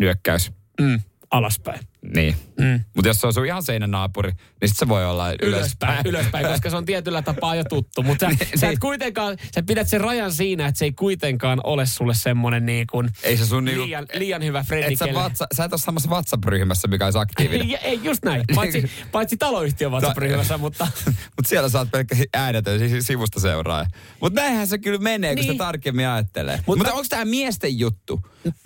[0.00, 1.00] nyökkäys Mm.
[1.30, 1.80] alaspäin.
[2.14, 2.36] Niin.
[2.58, 2.84] Mm.
[2.94, 5.50] Mutta jos se on sun ihan seinän naapuri, niin sit se voi olla ylöspäin.
[5.52, 8.02] ylöspäin, ylöspäin, koska se on tietyllä tapaa jo tuttu.
[8.02, 8.80] Mutta sä, Niin, sä, et niin.
[8.80, 13.08] kuitenkaan, sä pidät sen rajan siinä, että se ei kuitenkaan ole sulle semmoinen niin kuin
[13.22, 14.92] Ei se sun niinku- liian, liian hyvä frendi.
[14.92, 17.68] Et sä, vatsa, sä et ole samassa WhatsApp-ryhmässä, mikä olisi aktiivinen.
[17.74, 18.44] Ja, ei, just näin.
[18.54, 20.88] Paitsi, paitsi taloyhtiön WhatsApp-ryhmässä, mutta...
[21.04, 23.86] Mutta siellä saat pelkkä äänetön siis sivusta seuraaja.
[24.20, 25.52] Mutta näinhän se kyllä menee, kun Niin.
[25.52, 26.56] sitä tarkemmin ajattelee.
[26.56, 28.20] Mutta- Mutta onko tämä miesten juttu?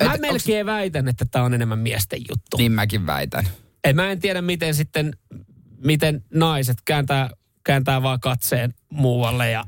[0.04, 2.56] Mä Et melkein väitän, että tämä on enemmän miesten juttu.
[2.56, 3.21] Niin mäkin väitän.
[3.84, 5.12] Ei, mä en tiedä, miten sitten,
[5.84, 7.30] miten naiset kääntää,
[7.64, 9.64] kääntää vaan katseen muualle ja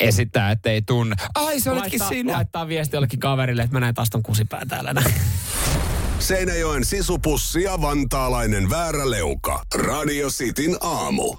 [0.00, 1.16] Esittää, että ei tunne.
[1.34, 2.32] Ai, se olitkin laittaa, sinä.
[2.32, 5.14] laittaa viesti jollekin kaverille, että mä näin taas ton kusipään täällä näin.
[6.18, 9.62] Seinäjoen sisupussi ja vantaalainen vääräleuka.
[9.74, 11.36] Radio Cityn aamu.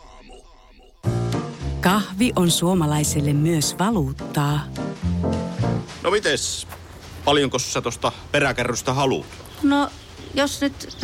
[1.82, 4.60] Kahvi on suomalaiselle myös valuuttaa.
[6.04, 6.68] No mites,
[7.26, 9.26] paljonko sä tosta peräkärrystä haluat?
[9.64, 9.90] No,
[10.34, 10.98] jos nyt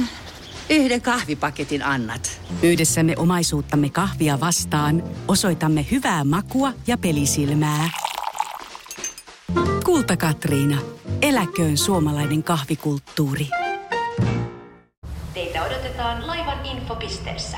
[0.70, 2.42] yhden kahvipaketin annat.
[2.64, 7.90] Yhdessämme omaisuuttamme kahvia vastaan osoitamme hyvää makua ja pelisilmää.
[9.86, 10.82] Kulta Katriina.
[11.22, 13.48] Eläköön suomalainen kahvikulttuuri.
[15.34, 17.58] Teitä odotetaan laivan infopisteessä.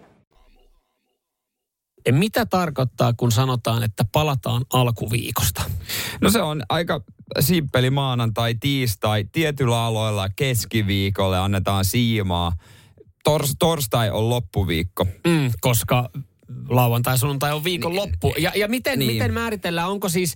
[2.11, 5.63] Mitä tarkoittaa, kun sanotaan, että palataan alkuviikosta?
[6.21, 7.01] No se on aika
[7.39, 9.25] simppeli maanantai, tiistai.
[9.31, 12.51] Tietyillä aloilla keskiviikolle annetaan siimaa.
[13.23, 15.05] Tors, torstai on loppuviikko.
[15.27, 16.09] Mm, koska
[16.69, 18.33] lauantai, sunnuntai on viikon loppu.
[18.37, 19.13] Ja, ja miten, Niin.
[19.13, 20.35] miten määritellään, onko siis,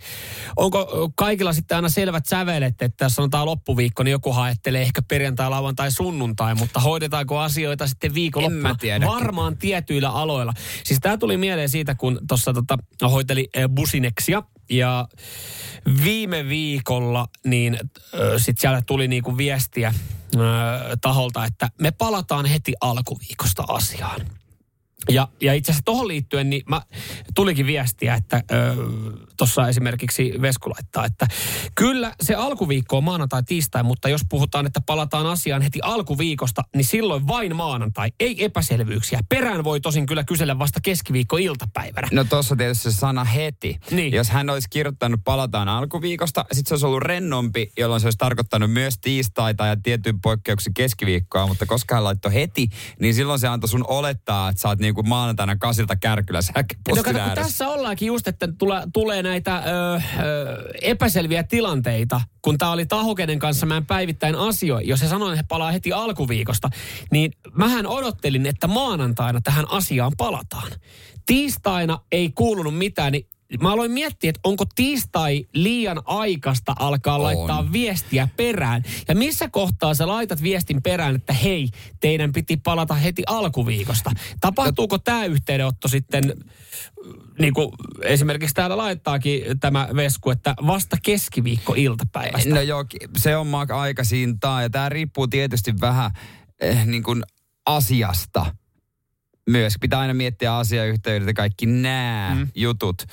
[0.55, 5.49] onko kaikilla sitten aina selvät sävelet, että jos sanotaan loppuviikko, niin joku haettelee ehkä perjantai,
[5.49, 8.75] lauantai, sunnuntai, mutta hoidetaanko asioita sitten viikonloppuna?
[8.75, 9.05] Tiedä.
[9.07, 10.53] Varmaan tietyillä aloilla.
[10.83, 12.77] Siis tämä tuli mieleen siitä, kun tuossa tota,
[13.09, 15.07] hoiteli eh, busineksia ja
[16.03, 17.79] viime viikolla niin
[18.37, 19.93] sitten sieltä tuli niinku viestiä
[20.35, 20.39] ö,
[21.01, 24.21] taholta, että me palataan heti alkuviikosta asiaan.
[25.09, 26.81] Ja, ja itse asiassa tuohon liittyen, niin mä,
[27.35, 28.43] tulikin viestiä, että
[29.37, 31.27] tuossa esimerkiksi Vesku laittaa, että
[31.75, 36.85] kyllä se alkuviikko on maanantai, tiistai, mutta jos puhutaan, että palataan asiaan heti alkuviikosta, niin
[36.85, 39.19] silloin vain maanantai, ei epäselvyyksiä.
[39.29, 42.07] Perään voi tosin kyllä kysellä vasta keskiviikko iltapäivänä.
[42.11, 43.77] No tuossa tietysti se sana heti.
[43.91, 44.13] Niin.
[44.13, 48.71] Jos hän olisi kirjoittanut palataan alkuviikosta, sitten se olisi ollut rennompi, jolloin se olisi tarkoittanut
[48.71, 52.67] myös tiistaita ja tietyn poikkeuksen keskiviikkoa, mutta koska hän laittoi heti,
[52.99, 56.39] niin silloin se antoi sun olettaa, että sä oot niinku maanantaina kasilta kärkyllä
[56.95, 59.99] No kato, kun tässä ollaankin just, että tule, tulee näitä ö, ö,
[60.81, 64.87] epäselviä tilanteita, kun tämä oli taho, kenen kanssa mä en päivittäin asioi.
[64.87, 66.69] Jos se sanoi, että he palaa heti alkuviikosta,
[67.11, 70.71] niin mähän odottelin, että maanantaina tähän asiaan palataan.
[71.25, 73.27] Tiistaina ei kuulunut mitään, niin
[73.61, 77.23] mä aloin miettiä, että onko tiistai liian aikasta alkaa On.
[77.23, 78.83] laittaa viestiä perään.
[79.07, 84.11] Ja missä kohtaa sä laitat viestin perään, että hei, teidän piti palata heti alkuviikosta.
[84.39, 86.33] Tapahtuuko tämä yhteydenotto sitten,
[87.39, 87.69] niin kuin
[88.01, 92.49] esimerkiksi täällä laittaakin tämä Vesku, että vasta keskiviikko iltapäivästä.
[92.49, 92.85] No joo,
[93.17, 96.11] se on mak- aikaisintaan ja tämä riippuu tietysti vähän
[96.61, 97.23] eh, niin kuin
[97.65, 98.55] asiasta
[99.49, 99.73] myös.
[99.81, 102.47] Pitää aina miettiä asiayhteydet ja kaikki nämä mm.
[102.55, 103.03] jutut.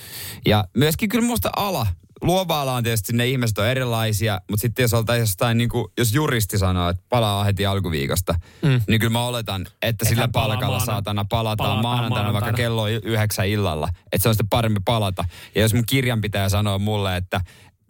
[0.45, 1.87] Ja myöskin kyllä musta ala,
[2.21, 5.85] luova ala on tietysti ne ihmiset on erilaisia, mutta sitten jos oltaisiin jostain, niin kuin,
[5.97, 8.81] jos juristi sanoo, että palaa heti alkuviikosta, mm.
[8.87, 12.57] niin kyllä mä oletan, että sillä palaa palkalla maana- saatana palataan, palataan maanantaina, vaikka maanantaina.
[12.57, 13.89] kello on yhdeksän illalla.
[14.11, 15.25] Että se on sitten parempi palata.
[15.55, 17.41] Ja jos mun kirjanpitäjä sanoo mulle, että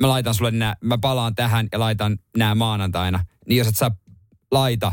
[0.02, 3.92] mä laitan sulle nää, mä palaan tähän ja laitan nämä maanantaina, niin jos et sä
[4.52, 4.92] laita,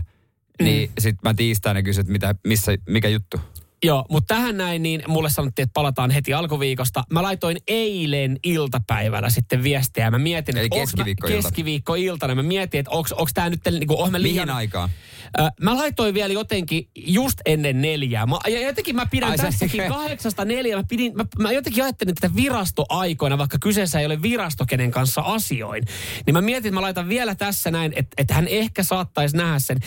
[0.65, 3.41] niin sit mä tiistaina kysyn, että mitä, missä, mikä juttu.
[3.85, 7.05] Joo, mutta tähän näin, niin mulle sanottiin, että palataan heti alkuviikosta.
[7.13, 10.11] Mä laitoin eilen iltapäivällä sitten viestiä.
[10.11, 11.49] Mä mietin, Eli että onks mä- keskiviikkoilta.
[11.49, 12.35] keskiviikkoiltana.
[12.35, 14.35] Mä mietin, että onko tämä nyt, niin kuin, mä liian...
[14.49, 14.91] Mihin aikaan?
[15.39, 18.27] Ö, mä laitoin vielä jotenkin just ennen neljää.
[18.27, 20.79] Mä, ja jotenkin mä pidän Ai tässäkin kahdeksasta neljää.
[20.79, 25.21] Mä, pidin, mä, mä jotenkin ajattelin tätä virastoaikoina, vaikka kyseessä ei ole virasto, kenen kanssa
[25.21, 25.85] asioin.
[26.27, 29.59] Niin mä mietin, että mä laitan vielä tässä näin, että, että hän ehkä saattaisi nähdä
[29.59, 29.79] sen.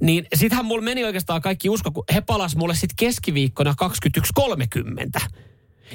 [0.00, 2.96] Niin sittenhän mulla meni oikeastaan kaikki usko, kun he palas mulle sitten
[3.48, 3.74] keskiviikkona
[5.20, 5.26] 21.30.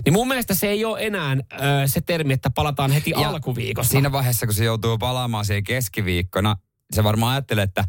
[0.05, 1.37] Niin mun mielestä se ei ole enää ö,
[1.85, 3.91] se termi, että palataan heti Ja alkuviikosta.
[3.91, 6.55] Siinä vaiheessa, kun se joutuu palaamaan siihen keskiviikkona,
[6.93, 7.83] se varmaan ajattelee, että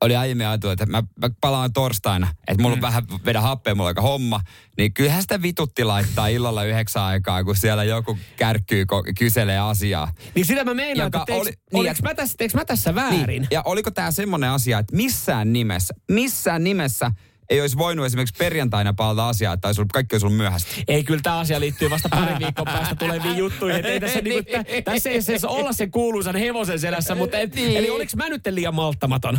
[0.00, 3.86] oli aiemmin ajatellut, että mä, mä palaan torstaina, että mulla on vähän vedä happea, mulla
[3.86, 4.40] on aika homma.
[4.78, 10.12] Niin kyllähän sitä vitutti laittaa illalla yhdeksän aikaa, kun siellä joku kärkkyy, ko- kyselee asiaa.
[10.34, 13.26] Niin sitä mä meinaan, että Joka teeks, oli- niin, mä tässä, teeks mä tässä väärin?
[13.26, 13.46] Niin.
[13.50, 17.10] Ja oliko tämä semmoinen asia, että missään nimessä, missään nimessä
[17.50, 20.70] ei olisi voinut esimerkiksi perjantaina palata asiaa, että olisi ollut, kaikki olisi ollut myöhäistä.
[20.88, 23.86] Ei, kyllä tämä asia liittyy vasta parin viikon päästä tuleviin juttuihin.
[23.86, 27.76] Ei tässä, niinku, tä, tässä ei siis olla sen kuuluisan hevosen selässä, mutta et, Niin.
[27.76, 29.38] eli oliks mä nyt liian malttamaton?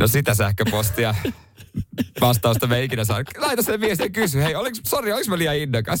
[0.00, 1.14] No sitä sähköpostia
[2.20, 3.22] vastausta me ei ikinä saa.
[3.38, 6.00] Laita sen viestin ja kysy, hei, oliks, sori, oliks mä liian innokas?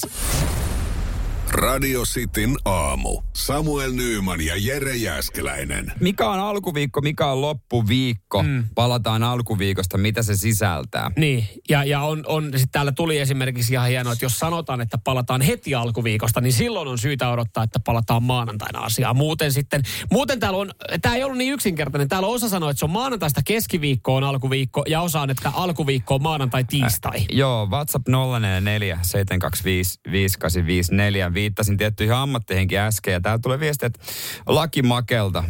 [1.54, 3.22] Radio Cityn aamu.
[3.32, 5.92] Samuel Nyyman ja Jere Jäskeläinen.
[6.00, 8.42] Mikä on alkuviikko, mikä on loppuviikko?
[8.42, 8.64] Mm.
[8.74, 11.10] Palataan alkuviikosta, mitä se sisältää.
[11.16, 14.98] Niin, ja, ja on, on sit täällä tuli esimerkiksi ihan hienoa, että jos sanotaan, että
[14.98, 19.16] palataan heti alkuviikosta, niin silloin on syytä odottaa, että palataan maanantaina asiaan.
[19.16, 20.70] Muuten sitten, muuten täällä on,
[21.02, 22.08] tämä ei ollut niin yksinkertainen.
[22.08, 26.22] Täällä osa sanoo, että se on maanantaista keskiviikkoon alkuviikko, ja osa on, että alkuviikko on
[26.22, 27.18] maanantai tiistai.
[27.18, 31.43] Äh, joo, WhatsApp 044 725 5854.
[31.44, 34.02] Viittasin tiettyihin ammatteihinkin äsken, ja täällä tulee viesti, että
[34.46, 35.44] Laki Makelta,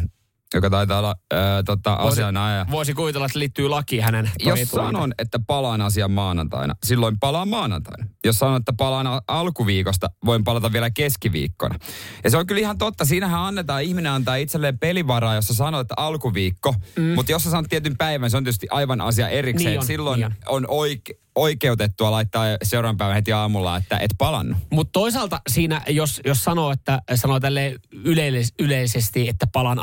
[0.53, 2.65] joka taitaa olla ää, tota, asianajaja.
[2.71, 8.05] Voisi kuvitella, että liittyy laki hänen Jos sanon, että palaan asian maanantaina, silloin palaan maanantaina.
[8.25, 11.75] Jos sanon, että palaan al- alkuviikosta, voin palata vielä keskiviikkona.
[12.23, 13.05] Ja se on kyllä ihan totta.
[13.05, 16.75] Siinähän annetaan, ihminen antaa itselleen pelivaraa, jos sä sanot, että alkuviikko.
[16.95, 17.03] Mm.
[17.03, 19.69] Mutta jos sä sanot tietyn päivän, se on tietysti aivan asia erikseen.
[19.69, 24.57] Niin on, silloin niin on, oike- oikeutettua laittaa seuraavan päivän heti aamulla, että et palannut.
[24.71, 29.79] Mutta toisaalta siinä, jos, jos sanoo, että sanoo tälle yleis- yleisesti, että palaan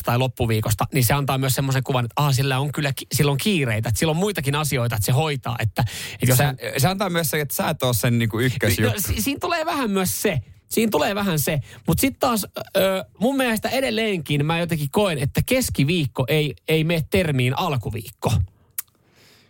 [0.00, 3.32] alkuviikosta tai loppuviikosta, niin se antaa myös semmoisen kuvan, että ah, sillä on kyllä sillä
[3.32, 5.56] on kiireitä, että sillä on muitakin asioita, että se hoitaa.
[5.60, 8.36] Että, että jos Se, hän, se antaa myös se, että sä et ole sen niinku
[8.36, 9.00] no, ykkösjuttu.
[9.00, 10.40] si- siinä tulee vähän myös se.
[10.68, 11.60] Siinä tulee vähän se.
[11.86, 17.04] Mutta sitten taas ö, mun mielestä edelleenkin mä jotenkin koen, että keskiviikko ei, ei mene
[17.10, 18.32] termiin alkuviikko.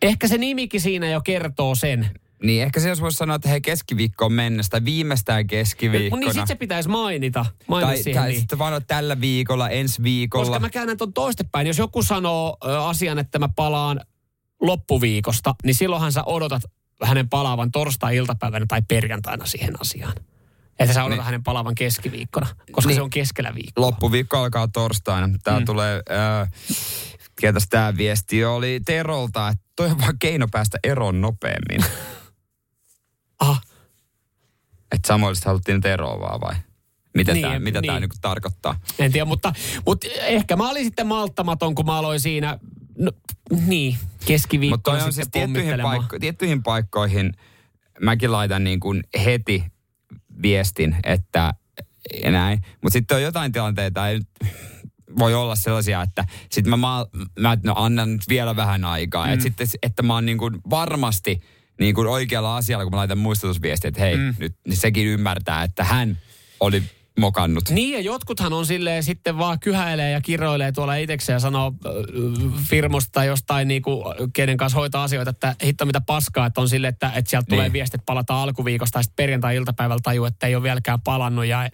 [0.03, 2.11] Ehkä se nimikin siinä jo kertoo sen.
[2.43, 6.21] Niin ehkä se jos voisi sanoa, että hei keskiviikko on mennessä tai viimeistään keskiviikkona.
[6.21, 7.47] Niin sit se pitäisi mainita.
[7.69, 8.41] mainita tai, siihen, tai niin.
[8.41, 10.45] sitten vaan tällä viikolla, ensi viikolla.
[10.45, 11.67] Koska mä käännän ton toistepäin.
[11.67, 14.01] Jos joku sanoo ö, asian, että mä palaan
[14.61, 16.63] loppuviikosta, niin silloinhan sä odotat
[17.03, 20.15] hänen palaavan torstai-iltapäivänä tai perjantaina siihen asiaan.
[20.79, 21.25] Että sä odotat Niin.
[21.25, 22.97] hänen palaavan keskiviikkona, koska Niin.
[22.97, 23.87] se on keskellä viikkoa.
[23.87, 25.39] Loppuviikko alkaa torstaina.
[25.45, 25.67] Tää mm.
[25.67, 26.03] tulee,
[26.41, 26.51] äh,
[27.41, 31.85] ketäs tää viesti oli Terolta, että toi on vaan keino päästä eroon nopeammin.
[35.11, 36.55] Että Samuelista haluttiin nyt eroa vaan vai?
[37.15, 37.91] Mitä Niin, tää, mitä niin.
[37.93, 38.81] tää niinku tarkoittaa?
[38.99, 39.53] En tiedä, mutta,
[39.87, 42.59] mutta ehkä mä olin sitten malttamaton, kun mä aloin siinä,
[42.99, 43.13] no,
[43.67, 47.33] niin, Mutta keskiviikkona toi on sitten siis tiettyihin, paikko, tiettyihin paikkoihin
[48.01, 49.65] mäkin laitan niin kuin heti
[50.43, 51.55] viestin, että
[52.25, 52.61] ja näin.
[52.83, 54.21] Mutta sitten on jotain tilanteita, ei
[55.19, 57.07] voi olla sellaisia, että sitten mä, ma-
[57.39, 59.27] mä no, annan nyt vielä vähän aikaa.
[59.27, 59.33] Mm.
[59.33, 61.43] Et sitten, että mä oon niin kuin varmasti
[61.81, 64.35] niin kuin oikealla asialla, kun mä laitan muistutusviestiä, että hei, mm.
[64.39, 66.19] nyt niin sekin ymmärtää, että hän
[66.61, 66.83] oli
[67.21, 67.71] mokannut.
[67.71, 72.63] Niin ja jotkuthan on silleen sitten vaan kyhäilee ja kiroilee tuolla itsekseen ja sanoo äh,
[72.69, 76.93] firmosta tai jostain niinku, kenen kanssa hoitaa asioita, että hitto mitä paskaa, että on silleen,
[76.93, 77.73] että, että sieltä tulee Niin.
[77.73, 81.69] viesti, että palataan alkuviikosta ja sitten perjantai-iltapäivällä tajuu, että ei ole vieläkään palannut ja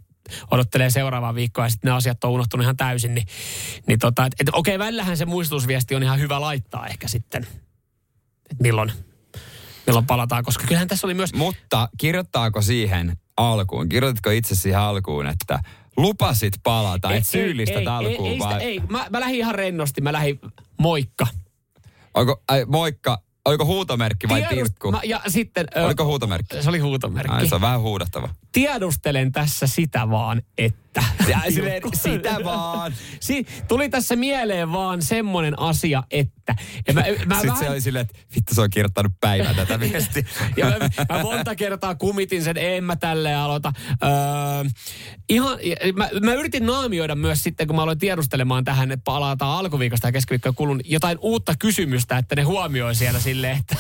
[0.51, 3.15] odottelee seuraavaa viikkoa ja sitten ne asiat on unohtunut ihan täysin.
[3.15, 3.27] Niin,
[3.87, 7.47] niin tota, et, et, okei, välillähän se muistutusviesti on ihan hyvä laittaa ehkä sitten,
[8.51, 8.93] että milloin,
[9.87, 11.35] milloin palataan, koska kyllähän tässä oli myös...
[11.35, 15.59] Mutta kirjoittaako siihen alkuun, kirjoititko itse siihen alkuun, että
[15.97, 18.63] lupasit palata, et syyllistät ei, alkuun ei, ei, vai?
[18.63, 18.81] ei.
[18.81, 20.41] Mä, mä lähdin ihan rennosti, mä lähdin
[20.81, 21.27] moikka.
[22.15, 24.91] Oliko, ai, moikka, oliko huutomerkki vai Tiedust- tirkku?
[24.91, 25.67] Mä, ja sitten...
[25.85, 26.63] Oliko huutomerkki?
[26.63, 27.37] Se oli huutomerkki.
[27.37, 28.29] Ai, se on vähän huudattava.
[28.53, 30.86] Tiedustelen tässä sitä vaan, että...
[31.29, 32.93] Ja silleen, sitä vaan.
[33.21, 36.55] Si- tuli tässä mieleen vaan semmoinen asia, että...
[36.89, 39.81] Ja mä, mä Sitten vähän- se oli silleen, että vittu se on kirjoittanut päivää tätä
[39.91, 40.23] viestiä.
[40.57, 40.79] ja mä,
[41.17, 43.73] mä monta kertaa kumitin sen, en mä tälleen aloita.
[44.05, 44.71] Öö,
[45.29, 45.59] ihan,
[45.97, 50.13] mä, mä yritin naamioida myös sitten, kun mä aloin tiedustelemaan tähän, että palataan alkuviikosta ja
[50.13, 53.77] keskiviikkoa kulun jotain uutta kysymystä, että ne huomioi siellä silleen, että...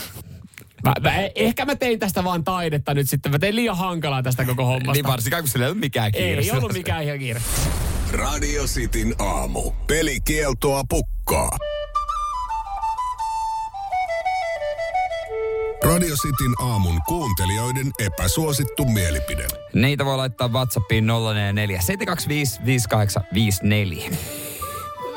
[0.84, 3.32] Mä, mä, ehkä mä tein tästä vaan taidetta nyt sitten.
[3.32, 4.92] Mä tein liian hankalaa tästä koko hommasta.
[4.92, 6.42] niin varsinkaan, kun sillä ei ollut mikään kiire.
[6.42, 7.40] Ei ollut mikään ihan kiire.
[8.12, 9.70] Radio Cityn aamu.
[9.86, 11.58] Pelikieltoa pukkaa.
[15.84, 19.46] Radio Cityn aamun kuuntelijoiden epäsuosittu mielipide.
[19.74, 24.10] Niitä voi laittaa WhatsAppiin 044 725 5854.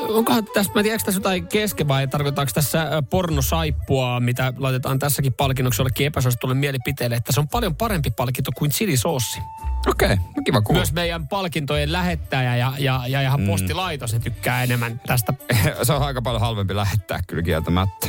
[0.10, 5.34] onkohan tässä, mä en tiedä, tässä jotain kesken vai tarkoitaanko tässä pornosaippua, mitä laitetaan tässäkin
[5.34, 9.40] palkinnoksi jollekin epäsuositulle mielipiteelle, että se on paljon parempi palkinto kuin chilisoossi.
[9.88, 10.80] Okei, okay, no kiva kuulla.
[10.80, 13.48] Myös meidän palkintojen lähettäjä ja, ja, ja, ja Mm.
[13.48, 15.34] postilaitos, ne tykkää enemmän tästä.
[15.84, 18.08] se on aika paljon halvempi lähettää kyllä kieltämättä.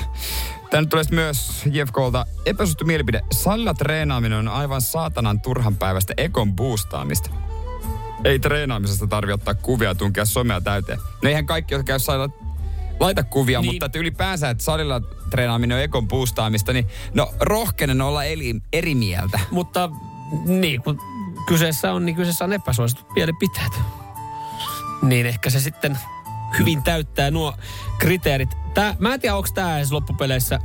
[0.71, 3.21] Tänne tulee myös Jefkolta epäsuosittu mielipide.
[3.33, 7.31] Salilla treenaaminen on aivan saatanan turhan päivästä ekon boostaamista.
[8.25, 10.99] Ei treenaamisesta tarvi ottaa kuvia ja tunkea somea täyteen.
[11.23, 12.29] No eihän kaikki, jotka käy salilla
[13.01, 13.75] laita kuvia, niin.
[13.75, 15.01] mutta että ylipäänsä, että salilla
[15.31, 19.41] treenaaminen on ekon boostaamista, niin no rohkenen olla eli, eri mieltä.
[19.51, 19.91] Mutta
[20.47, 21.01] niin, kun
[21.47, 23.73] kyseessä on, niin kyseessä on epäsuositut mielipiteet.
[25.03, 25.99] Niin ehkä se sitten
[26.59, 27.55] hyvin täyttää nuo
[27.99, 28.60] kriteerit.
[28.75, 30.59] Tää, mä en tiedä, onko tämä edes loppupeleissä,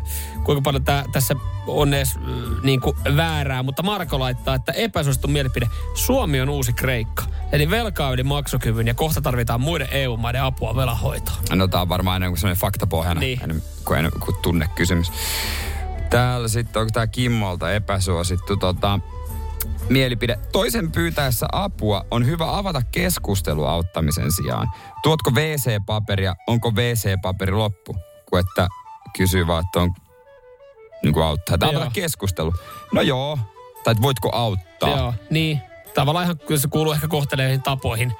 [0.44, 1.36] kuinka paljon tää, tässä
[1.68, 2.24] on edes äh,
[2.64, 5.68] niin kuin väärää, mutta Marko laittaa, että epäsuosittu mielipide.
[5.94, 7.24] Suomi on uusi Kreikka.
[7.52, 11.38] Eli velkaa yli maksukyvyn ja kohta tarvitaan muiden EU-maiden apua velanhoitoon.
[11.56, 13.40] No tää on varmaan enemmän kuin semmoinen faktapohjana, Niin.
[13.44, 15.12] enemmän kuin, enemmän kuin tunnekysymys.
[16.10, 19.00] Täällä sitten onko tää Kimmolta epäsuosittu tota,
[19.90, 20.40] mielipide.
[20.52, 24.68] Toisen pyytäessä apua on hyvä avata keskustelu auttamisen sijaan.
[25.04, 27.96] Tuotko WC-paperia, onko WC-paperi loppu?
[28.30, 28.68] Kun että
[29.18, 29.94] kysyy vaan, että on
[31.04, 31.58] niin kuin auttaa.
[31.62, 31.72] Joo.
[31.72, 32.54] avata keskustelu.
[32.94, 33.40] No joo.
[33.84, 34.90] Tai että voitko auttaa?
[34.90, 35.62] Joo, niin.
[35.94, 38.14] Tavallaan ihan kyllä se kuuluu ehkä kohteleihin tapoihin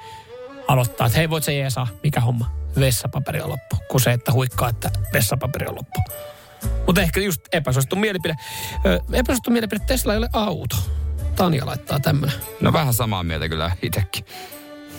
[0.68, 2.50] aloittaa, että hei voit se jeesaa, mikä homma,
[2.80, 6.00] vessapaperi on loppu, kuin se, että huikkaa, että vessapaperi on loppu.
[6.86, 8.36] Mutta ehkä just epäsuosittu mielipide.
[8.86, 10.76] Ö, epäsuosittu mielipide, Tesla ei ole auto.
[11.36, 12.36] Tanja laittaa tämmönen.
[12.60, 14.24] No vähän samaa mieltä kyllä itsekin.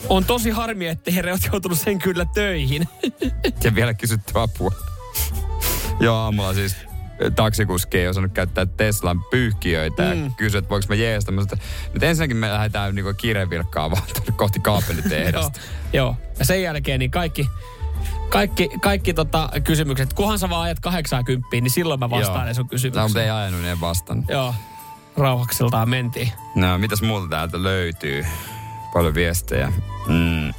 [0.09, 2.87] On tosi harmi, että herra oot joutunut sen kyllä töihin.
[3.63, 4.71] Ja vielä kysytty apua.
[5.99, 6.75] Joo, aamulla siis
[7.35, 10.23] taksikuski ei osannut käyttää Teslan pyyhkiöitä mm.
[10.25, 11.57] ja kysyi, että voiko mä sanoin, että
[11.93, 13.13] nyt ensinnäkin me lähdetään niinku
[14.13, 15.59] tuonne kohti kaapelitehdasta.
[15.93, 16.15] Joo.
[16.39, 17.49] Ja sen jälkeen niin kaikki,
[18.29, 22.65] kaikki, kaikki tota kysymykset, kunhan sä vaan ajat 80, niin silloin mä vastaan ne sun
[22.65, 23.03] No, kysymyksiin.
[23.03, 24.29] mutta ei ajanut, niin en vastannut.
[24.29, 24.53] Joo.
[25.17, 26.31] Rauhakseltaan mentiin.
[26.55, 28.25] No, mitäs muuta täältä löytyy?
[28.93, 29.73] Paljon viestejä.
[30.07, 30.53] Mm.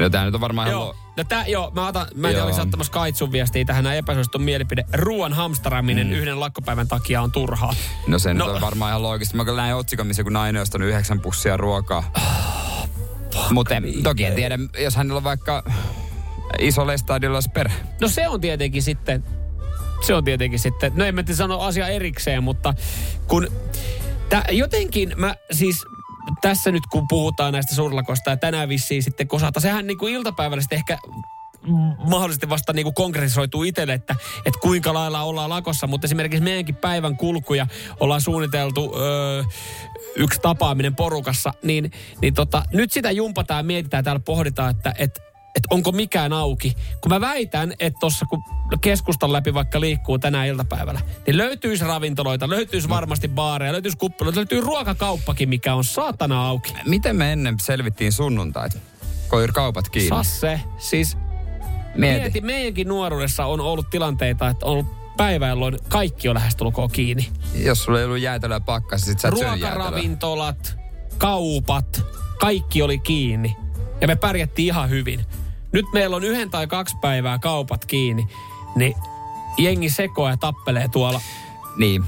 [0.00, 0.70] No tää nyt on varmaan.
[0.70, 0.96] Joo.
[1.16, 4.38] No tää, joo, mä otan, mä en tiedä, olis ottamassa Kaitsun viestiä tähän näin epäsuosittu
[4.38, 4.84] mielipide.
[4.92, 6.12] Ruoan hamstaraaminen mm.
[6.12, 7.74] yhden lakkopäivän takia on turhaa.
[8.06, 8.46] no se no.
[8.46, 9.36] Nyt on varmaan ihan loogista.
[9.36, 12.12] Mä kyllä näin otsikon, missä joku nainen on ostanut yhdeksän pussia ruokaa.
[13.50, 15.64] Mutta toki en tiedä, jos hänellä on vaikka
[16.58, 17.74] iso lestadiollas perhe.
[18.00, 19.24] No se on tietenkin sitten,
[20.00, 22.74] se on tietenkin sitten, no en mä sano asia erikseen, mutta
[23.28, 23.48] kun
[24.28, 25.84] tä, jotenkin mä siis
[26.40, 30.62] tässä nyt kun puhutaan näistä suurlakoista ja tänään vissiin sitten kosata, sehän niin kuin iltapäivällä
[30.62, 30.98] sitten ehkä
[31.98, 34.16] mahdollisesti vasta niin kuin konkretisoituu itselle, että,
[34.46, 37.66] että kuinka lailla ollaan lakossa, mutta esimerkiksi meidänkin päivän kulkuja
[38.00, 39.42] ollaan suunniteltu öö,
[40.16, 41.90] yksi tapaaminen porukassa, niin,
[42.20, 45.25] niin tota, nyt sitä jumpataan ja mietitään, täällä pohditaan, että, että
[45.56, 46.76] että onko mikään auki.
[47.00, 48.42] Kun mä väitän, että tuossa kun
[48.80, 54.60] keskustan läpi vaikka liikkuu tänään iltapäivällä, niin löytyisi ravintoloita, löytyisi varmasti baareja, löytyisi kuppiloita, löytyy
[54.60, 56.74] ruokakauppakin, mikä on saatana auki.
[56.84, 58.78] Miten me ennen selvittiin sunnuntait?
[59.28, 60.08] Koir kaupat kiinni.
[60.08, 61.16] Sasse, siis
[61.94, 62.20] Mieti.
[62.20, 67.28] mieti, meidänkin nuoruudessa on ollut tilanteita, että on ollut päivä, jolloin kaikki on lähestulkoon kiinni.
[67.54, 69.34] Jos sulla ei ollut jäätelöä pakkassa, sit sä et.
[69.34, 70.76] Ruokaravintolat,
[71.18, 72.02] kaupat,
[72.40, 73.56] kaikki oli kiinni.
[74.00, 75.20] Ja me pärjättiin ihan hyvin.
[75.76, 78.28] Nyt meillä on yhden tai kaksi päivää kaupat kiinni,
[78.76, 78.94] niin
[79.58, 81.20] jengi sekoa ja tappelee tuolla.
[81.76, 82.04] Niin.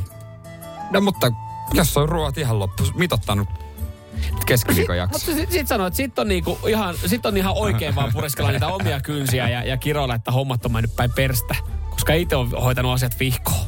[0.90, 1.32] No mutta
[1.72, 3.48] jos on ruoat ihan loppu, mitottanut
[4.46, 5.18] keskiviikon jakso.
[5.18, 8.50] Mutta sit, sit sanoo, että sit on, niinku ihan, sit on ihan oikein vaan pureskella
[8.50, 11.54] niitä omia kynsiä ja, ja kiroilla, että hommat on mennyt päin perstä.
[11.90, 13.66] Koska itse on hoitanut asiat vihkoon.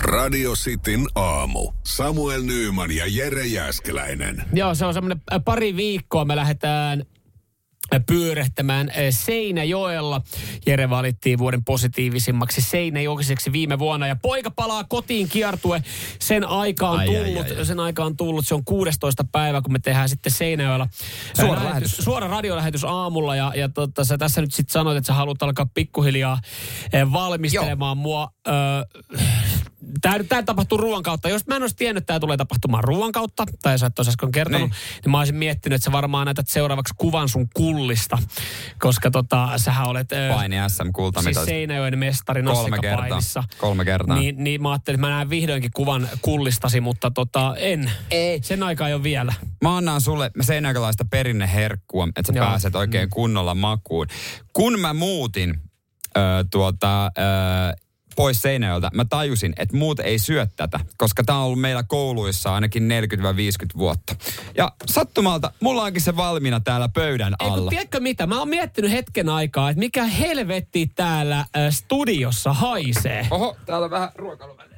[0.00, 1.72] Radio Cityn aamu.
[1.84, 4.42] Samuel Nyyman ja Jere Jäskeläinen.
[4.52, 7.17] Joo, se on semmoinen äh, pari viikkoa me lähdetään äh,
[8.06, 10.20] pyörähtämään äh, Seinäjoella.
[10.66, 14.06] Jere valittiin vuoden positiivisimmaksi Seinäjokiseksi viime vuonna.
[14.06, 15.82] Ja poika palaa kotiin kiertue.
[16.20, 17.46] Sen aika on Ai, tullut.
[17.50, 17.64] ai, ai.
[17.66, 18.46] Sen aika on tullut.
[18.46, 19.24] Se on 16.
[19.32, 20.84] päivä, kun me tehdään sitten Seinäjoella.
[20.84, 21.96] äh, Suora lähetys.
[21.96, 23.36] Suora radiolähetys aamulla.
[23.36, 26.38] Ja, ja tota, sä tässä nyt sitten sanoit, että sä haluat alkaa pikkuhiljaa
[26.94, 28.02] äh, valmistelemaan Joo.
[28.02, 28.28] mua.
[28.48, 29.24] Äh,
[30.00, 31.28] Tämä, tämä tapahtuu ruoan kautta.
[31.28, 34.10] Jos mä en olisi tiennyt, että tämä tulee tapahtumaan ruoan kautta, tai sä et olisi
[34.10, 34.78] äsken kertonut, niin.
[35.04, 38.18] niin mä olisin miettinyt, että sä varmaan näytät seuraavaksi kuvan sun kullista,
[38.78, 40.08] koska tota, sähän olet...
[40.34, 43.20] Paini SM-kulta, Siis Seinäjoen mestari Kolme kertaa.
[43.58, 44.18] Kolme kertaa.
[44.18, 47.92] Niin, niin mä ajattelin, että mä näen vihdoinkin kuvan kullistasi, mutta tota, en.
[48.10, 48.40] Ei.
[48.42, 49.32] Sen aikaa ei ole vielä.
[49.62, 52.46] Mä annan sulle seinäkälaista perinneherkkua, että sä Joo.
[52.46, 54.06] pääset oikein kunnolla makuun.
[54.52, 55.60] Kun mä muutin
[56.16, 56.20] ö,
[56.50, 57.10] tuota, ö,
[58.18, 62.54] pois Seinäjöltä, mä tajusin, että muut ei syö tätä, koska tää on ollut meillä kouluissa
[62.54, 64.16] ainakin 40-50 vuotta.
[64.56, 67.70] Ja sattumalta, mulla onkin se valmiina täällä pöydän alla.
[67.70, 68.26] tiedätkö mitä?
[68.26, 73.26] Mä oon miettinyt hetken aikaa, että mikä helvetti täällä äh, studiossa haisee.
[73.30, 74.77] Oho, täällä on vähän ruokailuvälineitä.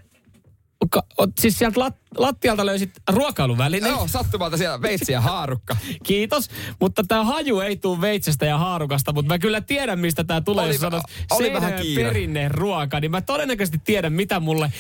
[0.91, 3.91] Ka- oot- siis sieltä lat- lattialta löysit ruokailuvälineen.
[3.93, 5.77] Joo, sattumalta siellä veitsi ja haarukka.
[6.07, 6.49] Kiitos,
[6.81, 10.65] mutta tämä haju ei tule veitsestä ja haarukasta, mutta mä kyllä tiedän, mistä tämä tulee,
[10.65, 12.05] Oli jos sanot oli vähän kiire.
[12.05, 14.73] perinneruoka, niin mä todennäköisesti tiedän, mitä mulle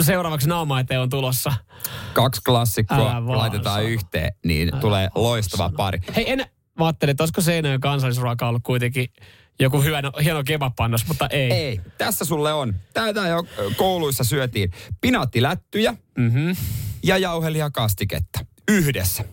[0.00, 1.52] seuraavaksi naama eteen on tulossa.
[2.12, 3.88] Kaksi klassikkoa Älä laitetaan sano.
[3.88, 5.98] yhteen, niin tulee loistava pari.
[6.16, 6.38] Hei, en,
[6.78, 9.08] mä ajattelin, että olisiko Seinäjoen kansallisruoka ollut kuitenkin
[9.60, 11.52] joku hyvä, hieno kebabpannos, mutta ei.
[11.52, 12.74] Ei, tässä sulle on.
[12.94, 13.46] Tätä jo
[13.76, 16.56] kouluissa syötiin pinaattilättyjä mm-hmm.
[17.02, 19.24] ja jauhelijakastiketta yhdessä.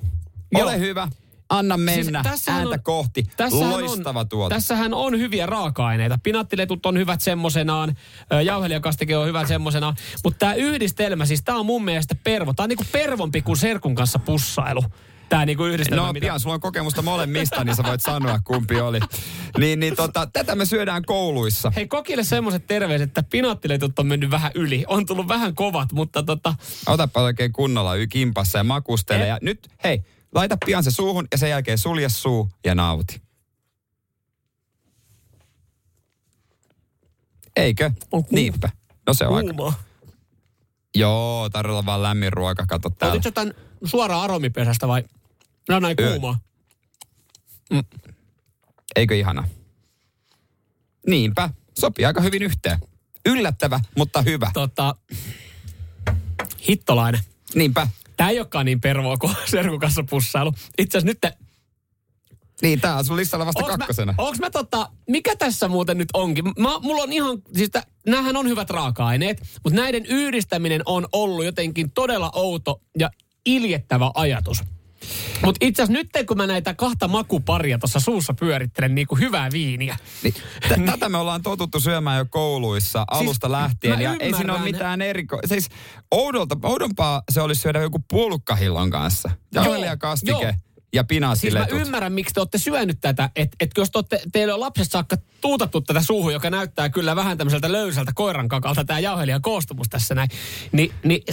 [0.52, 0.64] Joo.
[0.64, 1.08] Ole hyvä,
[1.50, 3.24] anna mennä Siis ääntä on- kohti.
[3.38, 4.56] tässähän Loistava on, tuote.
[4.56, 6.20] Tässähän on hyviä raaka-aineita.
[6.24, 7.96] Pinaattiletut on hyvät semmosenaan,
[8.46, 9.96] jauhelijakastike on hyvä semmosenaan.
[10.24, 12.54] Mutta tämä yhdistelmä, siis tämä on mun mielestä pervo.
[12.54, 14.84] Tämä on niinku pervompi kuin serkun kanssa pussailu.
[15.34, 16.06] Tämä niinku yhdistelmä.
[16.08, 19.00] No mitä- pian, sulla on kokemusta molemmista, niin sä voit sanoa kumpi oli.
[19.58, 21.72] Niin, niin tota, tätä me syödään kouluissa.
[21.76, 24.84] Hei kokille semmoiset terveiset, että pinaattiletut on mennyt vähän yli.
[24.88, 26.56] On tullut vähän kovat, mutta tota...
[26.88, 29.24] Otapa oikein kunnolla y- kimpassa ja makustele.
[29.24, 29.28] Eh.
[29.28, 30.04] Ja nyt, hei,
[30.36, 33.22] laita pian se suuhun ja sen jälkeen sulje suu ja nauti.
[37.56, 37.92] Eikö?
[38.32, 38.70] Niinpä.
[39.08, 39.54] No se on aika.
[39.54, 39.74] Kuumaa.
[40.96, 43.14] Joo, tarjolla vaan lämmin ruoka, kato täällä.
[43.14, 43.54] Otitko tämän
[43.86, 45.04] suoraan aromipesästä vai?
[45.70, 46.10] No näin Ö.
[46.10, 46.40] kuumaa.
[48.96, 49.48] Eikö ihana?
[51.08, 51.50] Niinpä,
[51.80, 52.80] sopii aika hyvin yhteen.
[53.26, 54.52] Yllättävä, mutta hyvä.
[54.54, 54.96] Tota,
[56.68, 57.22] hittolainen.
[57.56, 57.88] Niinpä.
[58.18, 60.54] Tää ei olekaan niin pervoa kuin serkun kanssa pussailu.
[60.78, 61.34] Itse asiassa nyt te,
[62.62, 64.14] Niin, tää on sun listalla vasta Onks kakkosena.
[64.18, 66.46] Mä, onks mä tota, mikä tässä muuten nyt onkin?
[66.46, 71.46] Mä, mulla on ihan, siis tä, näähän on hyvät raaka-aineet, mutta näiden yhdistäminen on ollut
[71.46, 73.10] jotenkin todella outo ja
[73.46, 74.64] iljettävä ajatus.
[75.46, 79.52] Mutta itse asiassa nyt kun mä näitä kahta makuparia tuossa suussa pyörittelen niin kuin hyvää
[79.52, 79.98] viiniä.
[80.24, 80.34] Niin,
[80.70, 83.96] t- tätä me ollaan totuttu syömään jo kouluissa alusta lähtien.
[83.96, 84.64] mä Ja ei siinä ole ymmärrän.
[84.64, 85.40] mitään eriko...
[85.46, 85.70] Siis
[86.12, 89.30] oudolta, oudompaa se olisi syödä joku puolukkahillon kanssa.
[89.54, 90.54] Jauhelia kastike joo.
[90.94, 91.04] ja
[91.36, 93.30] Siis mä ymmärrän, miksi te olette syönyt tätä.
[93.36, 97.16] Että et jos te olette, teille on lapsesta saakka tuutattu tätä suuhun, joka näyttää kyllä
[97.16, 100.30] vähän tämmöiseltä löysältä koiran kakalta, tämä jauhelijan koostumus tässä näin,
[100.72, 101.24] niin, niin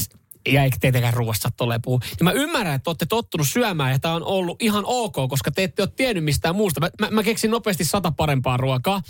[0.48, 2.00] ja eikä tietenkään ruoasta tule puhua.
[2.18, 5.62] Ja mä ymmärrän, että olette tottunut syömään ja tämä on ollut ihan ok, koska te
[5.62, 6.80] ette ole tiennyt mistään muusta.
[6.80, 9.02] Mä, mä, mä keksin nopeasti sata parempaa ruokaa,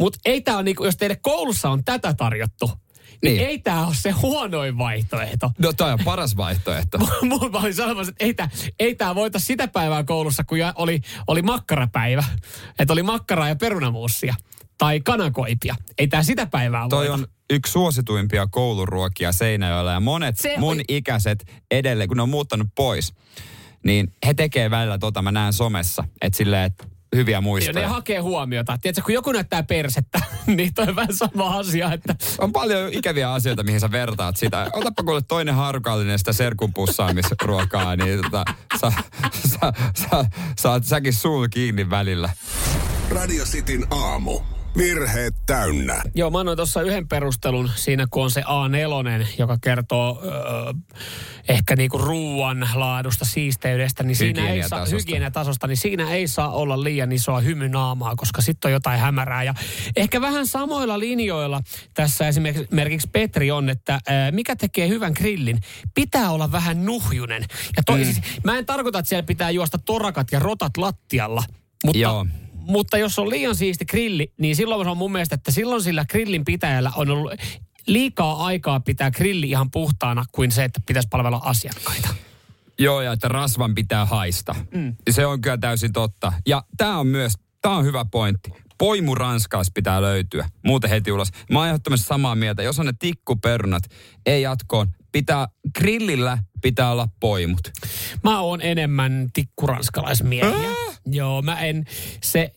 [0.00, 2.70] mutta ei tämä ole niinku, jos teille koulussa on tätä tarjottu,
[3.22, 3.48] niin, Niin.
[3.48, 5.50] ei tämä ole se huonoin vaihtoehto.
[5.58, 6.98] No toi on paras vaihtoehto.
[7.28, 11.00] Mulla mä olin sanomassa, että ei tää, ei tää voita sitä päivää koulussa, kun oli,
[11.26, 12.24] oli makkarapäivä.
[12.78, 14.34] Että oli makkaraa ja perunamuussia.
[14.78, 15.74] Tai kanakoipia.
[15.98, 17.12] Ei tää sitä päivää Toi voita.
[17.12, 22.28] on yksi suosituimpia kouluruokia Seinäjoella ja monet Se mun oli- ikäiset edelleen, kun ne on
[22.28, 23.14] muuttanut pois,
[23.84, 26.84] niin he tekee välillä tota, mä näen somessa, että silleen, että
[27.16, 27.80] hyviä Ja muistoja.
[27.80, 28.78] ne hakee huomiota.
[28.82, 30.20] Tiedätkö, kun joku näyttää persettä,
[30.56, 34.70] niin toi on vähän sama asia, että On paljon ikäviä asioita, mihin sä vertaat sitä.
[34.72, 38.44] Otapa kuule toinen harukallinen sitä serkun pussaamisruokaa, niin tota,
[38.80, 38.92] sa,
[39.48, 40.24] sa, sa,
[40.58, 42.30] saat säkin suun kiinni välillä.
[43.10, 44.40] Radio Cityn aamu.
[44.76, 46.02] Virheet täynnä.
[46.14, 50.32] Joo, mä annoin tuossa yhden perustelun siinä, kun on se A4, joka kertoo öö,
[51.48, 55.66] ehkä niinku ruuan laadusta, siisteydestä, niin siinä ei saa, Hygieniatasosta.
[55.66, 59.42] niin siinä ei saa olla liian isoa hymynaamaa, koska sitten on jotain hämärää.
[59.42, 59.54] Ja
[59.96, 61.60] ehkä vähän samoilla linjoilla
[61.94, 65.60] tässä esimerkiksi Petri on, että ää, mikä tekee hyvän grillin?
[65.94, 67.44] Pitää olla vähän nuhjunen.
[67.76, 68.04] Ja toi, mm.
[68.04, 71.44] siis, mä en tarkoita, että siellä pitää juosta torakat ja rotat lattialla,
[71.84, 72.26] mutta Joo.
[72.68, 76.04] Mutta jos on liian siisti grilli, niin silloin se on mun mielestä, että silloin sillä
[76.04, 77.32] grillin pitäjällä on ollut
[77.86, 82.08] liikaa aikaa pitää grilli ihan puhtaana kuin se, että pitäisi palvella asiakkaita.
[82.78, 84.54] Joo, ja että rasvan pitää haista.
[84.74, 84.96] Mm.
[85.10, 86.32] Se on kyllä täysin totta.
[86.46, 88.50] Ja tämä on myös, tämä on hyvä pointti.
[88.78, 91.28] Poimu ranskais pitää löytyä, muuten heti ulos.
[91.50, 92.62] Mä oon ehdottomasti samaa mieltä.
[92.62, 93.82] Jos on ne tikkuperunat,
[94.26, 94.88] ei jatkoon.
[95.12, 95.48] Pitää,
[95.78, 97.70] grillillä pitää olla poimut.
[98.24, 100.70] Mä oon enemmän tikkuranskalaismiehiä.
[101.06, 101.84] Joo, mä en,
[102.22, 102.52] se,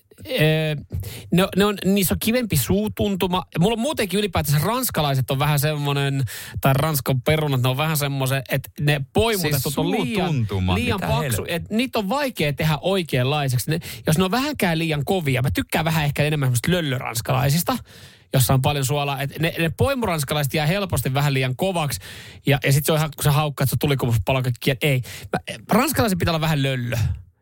[1.31, 3.43] ne, ne on, niissä on kivempi suutuntuma.
[3.59, 6.23] Mulla on muutenkin ylipäätänsä ranskalaiset on vähän semmoinen,
[6.61, 11.45] tai ranskan perunat, ne on vähän semmoinen, että ne poimutetut Siis on liian, liian paksu.
[11.47, 13.71] Et niitä on vaikea tehdä oikeanlaiseksi.
[13.71, 17.77] Ne, jos ne on vähänkään liian kovia, mä tykkään vähän ehkä enemmän semmoista löllöranskalaisista
[18.33, 19.21] jossa on paljon suolaa.
[19.21, 21.99] Et ne, ne poimuranskalaiset jää helposti vähän liian kovaksi.
[22.45, 24.71] Ja, ja sitten se on ihan, kun sä haukkaat, että se tulikumus palaa kaikki.
[24.81, 25.01] Ei.
[25.33, 26.97] Mä, ranskalaisen pitää olla vähän löllö.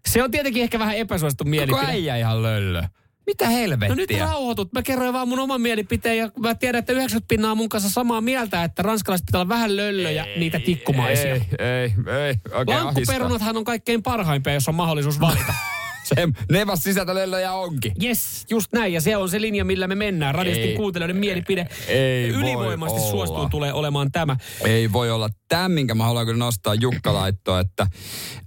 [0.10, 1.86] Se on tietenkin ehkä vähän epäsuosittu Koko mielipide.
[1.86, 2.84] äijä ihan löllö.
[3.26, 3.90] Mitä helvettiä?
[3.90, 4.74] No nyt rauhoitut.
[4.74, 7.90] Mä kerroin vaan mun oman mielipiteen ja mä tiedän, että 90 pinnaa on mun kanssa
[7.90, 11.34] samaa mieltä, että ranskalaiset pitää olla vähän löllöjä niitä tikkumaisia.
[11.34, 11.94] Ei, ei,
[12.26, 12.36] ei.
[12.54, 15.54] Oikein Lankkuperunathan on kaikkein parhaimpia, jos on mahdollisuus valita.
[16.16, 17.92] se nevas sisältölöllöjä onkin.
[18.04, 18.94] Yes, just näin.
[18.94, 20.36] Ja se on se linja, millä me mennään.
[20.36, 20.76] Radiostin Ei.
[20.76, 24.38] kuuntelijoiden mielipide Ei voi ylivoimaisesti suostuu tulee olemaan tämä.
[24.66, 27.88] Ei voi olla tämä, minkä mä haluan kyllä nostaa Jukka laittoa, että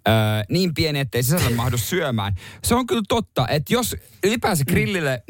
[0.07, 2.35] ää, niin pieni, ettei sisällä mahdu syömään.
[2.65, 5.23] Se on kyllä totta, että jos ylipäänsä grillille,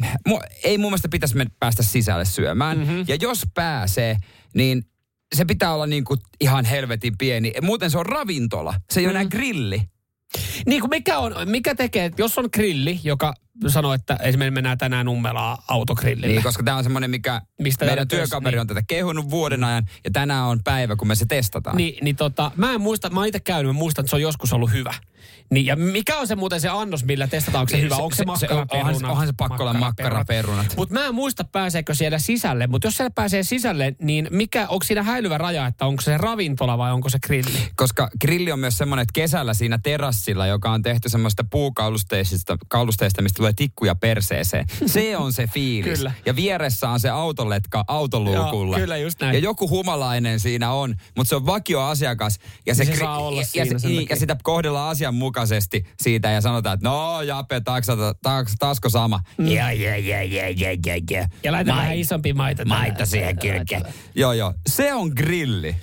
[0.65, 2.79] ei mun mielestä pitäisi päästä sisälle syömään.
[2.79, 3.05] Mm-hmm.
[3.09, 4.17] Ja jos pääsee,
[4.55, 4.83] niin
[5.35, 7.53] se pitää olla niinku ihan helvetin pieni.
[7.63, 9.83] Muuten se on ravintola, se ei ole enää grilli.
[10.67, 13.35] Niin kuin mikä, on, mikä tekee, että jos on grilli, joka
[13.67, 16.27] sanoo, että esimerkiksi mennään tänään Nummelaa autogrillille.
[16.27, 18.61] Niin, koska tämä on semmoinen, mikä Mistä meidän työkaveri niin.
[18.61, 21.77] on tätä kehunut vuoden ajan, ja tänään on päivä, kun me se testataan.
[21.77, 24.23] Niin, niin tota, mä en muista, mä oon itse käynyt, mä muistan, että se on
[24.23, 24.95] joskus ollut hyvä.
[25.51, 28.03] Niin, ja mikä on se muuten se annos, millä testataan, onko se Niin, hyvä, se-
[28.03, 28.87] onko se, se- se- makkaraperunat?
[28.87, 30.67] onhan se- onhan se pakko olla makkaraperunat.
[30.77, 32.67] Mutta mä en muista, pääseekö siellä sisälle.
[32.67, 36.79] Mutta jos siellä pääsee sisälle, niin mikä, onko siinä häilyvä raja, että onko se ravintola
[36.79, 37.59] vai onko se grilli?
[37.77, 43.23] Koska grilli on myös semmoinen, että kesällä siinä terassilla, joka on tehty semmoista puukaulusteista, kaulusteista,
[43.23, 44.65] mistä tulee tikkuja perseeseen.
[44.87, 45.99] Se on se fiilis.
[45.99, 46.13] Kyllä.
[46.27, 48.77] Ja vieressä on se autoletka autoluukulla.
[48.77, 49.35] Joo, kyllä, just näin.
[49.35, 52.39] Ja joku humalainen siinä on, mutta se on vakioasiakas.
[52.67, 56.41] Ja Se gri- saa olla ja, ja, sen niin, ja sitä kohdellaan asianmukaisesti siitä ja
[56.41, 59.21] sanotaan, että no Jape, taksa, taks, taasko sama?
[59.39, 59.47] Mm.
[59.47, 61.29] Ja, ja, ja, ja, ja, ja, ja.
[61.43, 62.65] Ja laita vähän isompi maito.
[62.65, 63.83] Maito siihen kylkeen.
[64.15, 64.55] Joo, joo.
[64.67, 65.77] Se on grilli.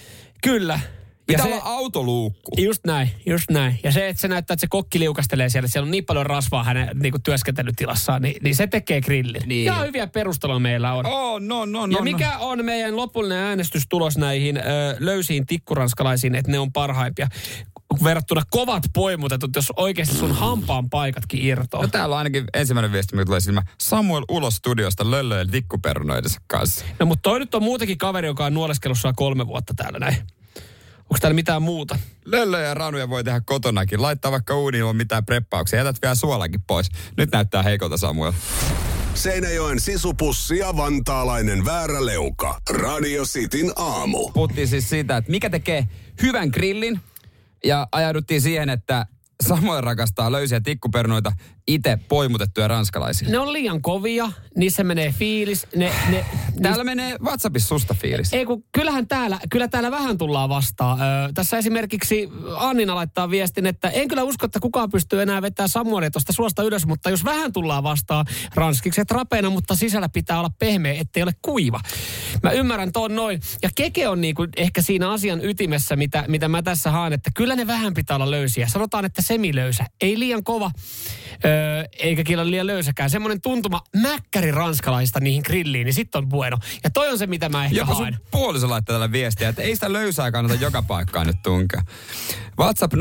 [0.43, 0.80] Kyllä.
[1.27, 2.51] Pitää se- olla autoluukku.
[2.57, 3.80] Just näin, just näin.
[3.84, 6.25] Ja se, että se näyttää, että se kokki liukastelee siellä, että siellä on niin paljon
[6.25, 9.41] rasvaa hänen niin kuin työskentelytilassaan, niin, niin se tekee grillin.
[9.45, 9.65] Niin.
[9.65, 11.05] Ja hyviä perusteluja meillä on.
[11.05, 14.61] Oh, no, no, ja no, mikä on meidän lopullinen äänestystulos näihin ö,
[14.99, 17.27] löysiin tikkuranskalaisiin, että ne on parhaimpia?
[18.03, 21.83] Verrattuna kovat poimutetut, jos oikeasti sun hampaan paikatkin irtoaa.
[21.83, 23.67] No täällä on ainakin ensimmäinen viesti, mikä tulee silmään.
[23.77, 26.85] Samuel ulos studiosta löllöjen tikkuperunoidensa kanssa.
[26.99, 30.15] No mutta toi nyt on muutenkin kaveri, joka on nuoleskellut kolme vuotta täällä näin.
[30.97, 31.99] Onko täällä mitään muuta?
[32.25, 34.01] Löllöjä ja ranuja voi tehdä kotonakin.
[34.01, 35.79] Laittaa vaikka uuniin ilman mitään preppauksia.
[35.79, 36.89] Jätät vielä suolakin pois.
[37.17, 38.31] Nyt näyttää heikolta Samuel.
[39.13, 42.61] Seinäjoen sisupussi ja vantaalainen vääräleuka.
[42.69, 44.31] Radio Cityn aamu.
[44.33, 45.87] Puhuttiin siis siitä, että mikä tekee
[46.21, 47.01] hyvän grillin.
[47.66, 49.05] Ja ajauduttiin siihen, että
[49.47, 51.31] Samuel rakastaa löysiä tikkuperunoita,
[51.67, 53.29] itse poimutettuja ranskalaisia.
[53.29, 55.67] Ne on liian kovia, niissä menee fiilis.
[55.75, 56.25] Ne, ne,
[56.61, 58.33] Täällä menee WhatsAppissa susta fiilis.
[58.33, 61.01] Ei kun kyllähän täällä, kyllä täällä vähän tullaan vastaan.
[61.01, 65.69] Öö, tässä esimerkiksi Annina laittaa viestin, että en kyllä usko, että kukaan pystyy enää vetämään
[65.69, 68.25] Samuelia tuosta suosta ylös, mutta jos vähän tullaan vastaan,
[68.55, 71.79] ranskikset rapeena, mutta sisällä pitää olla pehmeä, ettei ole kuiva.
[72.43, 73.39] Mä ymmärrän ton noin.
[73.63, 77.55] Ja keke on niinku ehkä siinä asian ytimessä, mitä, mitä mä tässä haen, että kyllä
[77.55, 78.67] ne vähän pitää olla löysiä.
[78.67, 79.86] Sanotaan, että semilöysä.
[80.01, 80.71] Ei liian kova,
[81.45, 83.09] öö, eikä kyllä liian löysäkään.
[83.09, 86.57] Semmoinen tuntuma mäkkäri ranskalaista niihin grilliin, niin sitten on bueno.
[86.84, 88.17] Ja toi on se, mitä mä ehkä Jopa sun haen.
[88.32, 91.82] puoliso laittaa tällä viestiä, että ei sitä löysää kannata joka paikkaan nyt tunkea.
[92.59, 92.97] WhatsApp 0447255854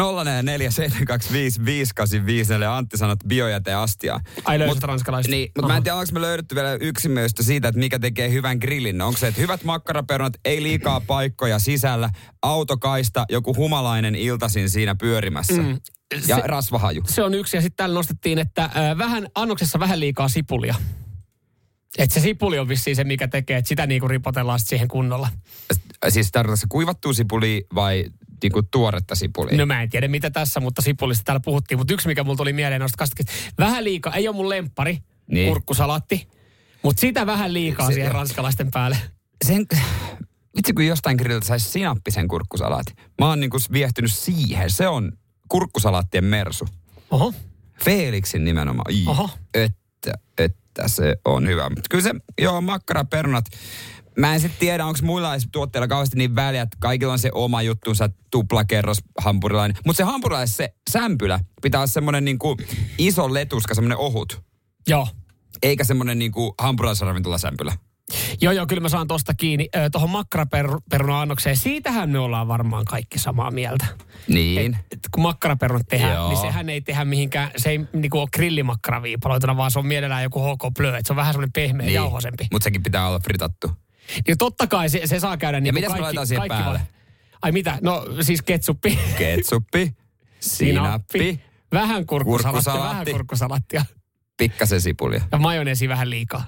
[2.63, 4.21] ja Antti sanoo, että biojäte astia.
[4.45, 5.31] Ai löysät ranskalaiset.
[5.31, 8.59] Niin, mutta mä en tiedä, onko me löydetty vielä yksimielisyyttä siitä, että mikä tekee hyvän
[8.59, 9.03] grillin.
[9.03, 12.11] Onko se, että hyvät makkaraperunat, ei liikaa paikkoja sisällä,
[12.43, 15.63] autokaista, joku humalainen iltasin siinä pyörimässä.
[15.63, 15.79] Mm.
[16.29, 17.03] Ja Se- rasvahaju.
[17.07, 20.75] Se on yksi ja sitten täällä nostettiin, että äh, vähän, annoksessa vähän liikaa sipulia.
[21.99, 25.29] Että se sipuli on vissiin se, mikä tekee, että sitä niinku ripotellaan sit siihen kunnolla.
[26.09, 28.05] Siis tarkoittaa se kuivattua sipuli vai
[28.43, 29.57] niinku tuoretta sipulia?
[29.57, 31.79] No mä en tiedä mitä tässä, mutta sipulista täällä puhuttiin.
[31.79, 33.33] Mutta yksi, mikä mulla tuli mieleen noista kastikista.
[33.59, 34.99] Vähän liikaa, ei ole mun lemppari,
[35.31, 35.49] Niin.
[35.49, 36.29] kurkkusalatti.
[36.83, 38.97] Mutta sitä vähän liikaa Se- siihen ranskalaisten päälle.
[39.45, 39.67] sen,
[40.57, 42.97] vitsi kun jostain grilliltä saisi sinappisen kurkkusalaatin.
[43.21, 44.71] Mä oon niinku viehtynyt siihen.
[44.71, 45.13] Se on
[45.49, 46.69] kurkkusalaattien mersu.
[47.11, 47.35] Oho.
[47.85, 48.95] Felixin nimenomaan.
[48.95, 49.31] Ii, Oho.
[49.55, 51.69] Että, että se on hyvä.
[51.69, 53.45] Mutta kyllä se, joo, makkaraperunat.
[54.19, 57.63] Mä en sitten tiedä, onko muilla tuotteilla kauheasti niin väliä, että kaikilla on se oma
[57.63, 59.77] juttunsa, tuplakerros, hampurilainen.
[59.87, 62.57] Mutta se hampurilais, se sämpylä, pitää olla semmoinen niinku
[62.99, 64.43] iso letuska, semmoinen ohut.
[64.89, 65.09] Joo.
[65.63, 67.73] Eikä semmoinen niinku hampurilaisravintola-sämpylä.
[68.41, 69.69] Joo, joo, kyllä mä saan tosta kiinni.
[69.93, 73.87] Tuohon makkaraperuna-annokseen, siitähän me ollaan varmaan kaikki samaa mieltä.
[74.29, 74.77] Niin.
[74.93, 76.29] Et kun makkaraperunat tehdään, Joo.
[76.29, 80.41] niin sehän ei tehdä mihinkään, se ei niinku ole grillimakkaraviipaloituna, vaan se on mielellään joku
[80.41, 81.95] HK Bleu, että se on vähän semmoinen pehmeä niin.
[81.95, 82.47] jauhosempi.
[82.53, 83.71] Mutta sekin pitää olla fritattu.
[84.27, 86.81] Niin totta kai se, se saa käydä niin mitäs me laitetaan siihen päälle?
[87.43, 87.79] Ai mitä?
[87.83, 88.99] No siis ketsuppi.
[89.19, 89.95] Ketsuppi,
[90.41, 91.41] sinappi,
[91.73, 92.91] Vähän kurkkusalattia, Kurkkusalaatti.
[92.91, 93.85] vähän kurkkusalattia.
[94.37, 95.21] pikkasen sipulia.
[95.33, 96.45] Ja majoneesi vähän liikaa.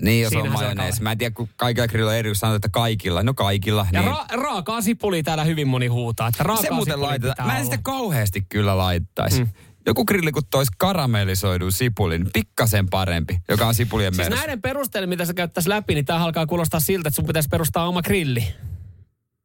[0.00, 1.02] Niin, jos on Siinähän se majoneesi.
[1.02, 3.22] Mä en tiedä, kun kaikilla grillillä on eri, sanotaan, että kaikilla.
[3.22, 3.86] No kaikilla.
[3.92, 4.12] Ja niin.
[4.12, 6.28] ra- raakaa sipulia täällä hyvin moni huutaa.
[6.28, 7.48] Että raakaa se muuten laitetaan.
[7.48, 9.44] Mä en sitä kauheasti kyllä laittaisi.
[9.44, 9.50] Mm.
[9.86, 14.38] joku grilli kun tois karamellisoidun sipulin, pikkasen parempi, joka on sipulien Siis mersu.
[14.40, 17.88] näiden perusteella, mitä sä käyttäisi läpi, niin tämä alkaa kuulostaa siltä, että sun pitäisi perustaa
[17.88, 18.44] oma grilli.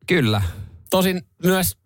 [0.07, 0.41] Kyllä.
[0.89, 1.77] Tosin myös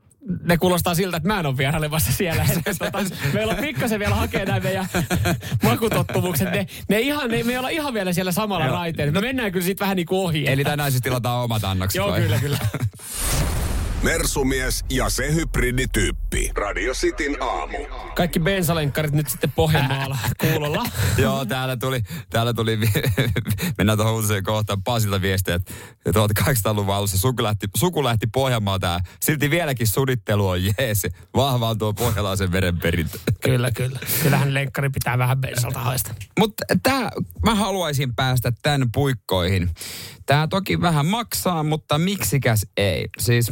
[0.44, 2.46] ne kuulostaa siltä, että mä en ole vierailemassa siellä.
[2.66, 4.88] Että tota, meillä on pikkasen vielä hakea nämä meidän
[5.64, 6.52] makutottumukset.
[6.52, 9.14] Ne, ne, ihan, ne, me ei olla ihan vielä siellä samalla raiteella.
[9.14, 10.48] Me mennään kyllä siitä vähän niin kuin ohi.
[10.48, 12.22] Eli tänään siis tilataan omat annokset Joo, vai?
[12.22, 12.58] kyllä, kyllä.
[14.04, 16.52] Mersumies ja se hybridityyppi.
[16.56, 17.78] Radio Cityn aamu.
[18.16, 20.86] Kaikki bensalenkkarit nyt sitten Pohjanmaalla kuulolla.
[21.18, 22.80] Joo, täällä tuli, täällä tuli
[23.78, 25.74] mennään tuohon uutiseen kohtaan Pasilta viestiä, että
[26.10, 31.08] 1800-luvun alussa suku lähti, suku lähti Pohjanmaalta ja silti vieläkin sudittelu on jees.
[31.36, 33.18] Vahva on tuo pohjalaisen verenperintö.
[33.46, 34.00] Kyllä, kyllä.
[34.24, 36.16] Kyllähän lenkkari pitää vähän bensalta haista.
[36.40, 37.12] Mutta tää,
[37.46, 39.70] mä haluaisin päästä tämän puikkoihin.
[40.26, 43.08] Tää toki vähän maksaa, mutta miksikäs ei.
[43.20, 43.52] Siis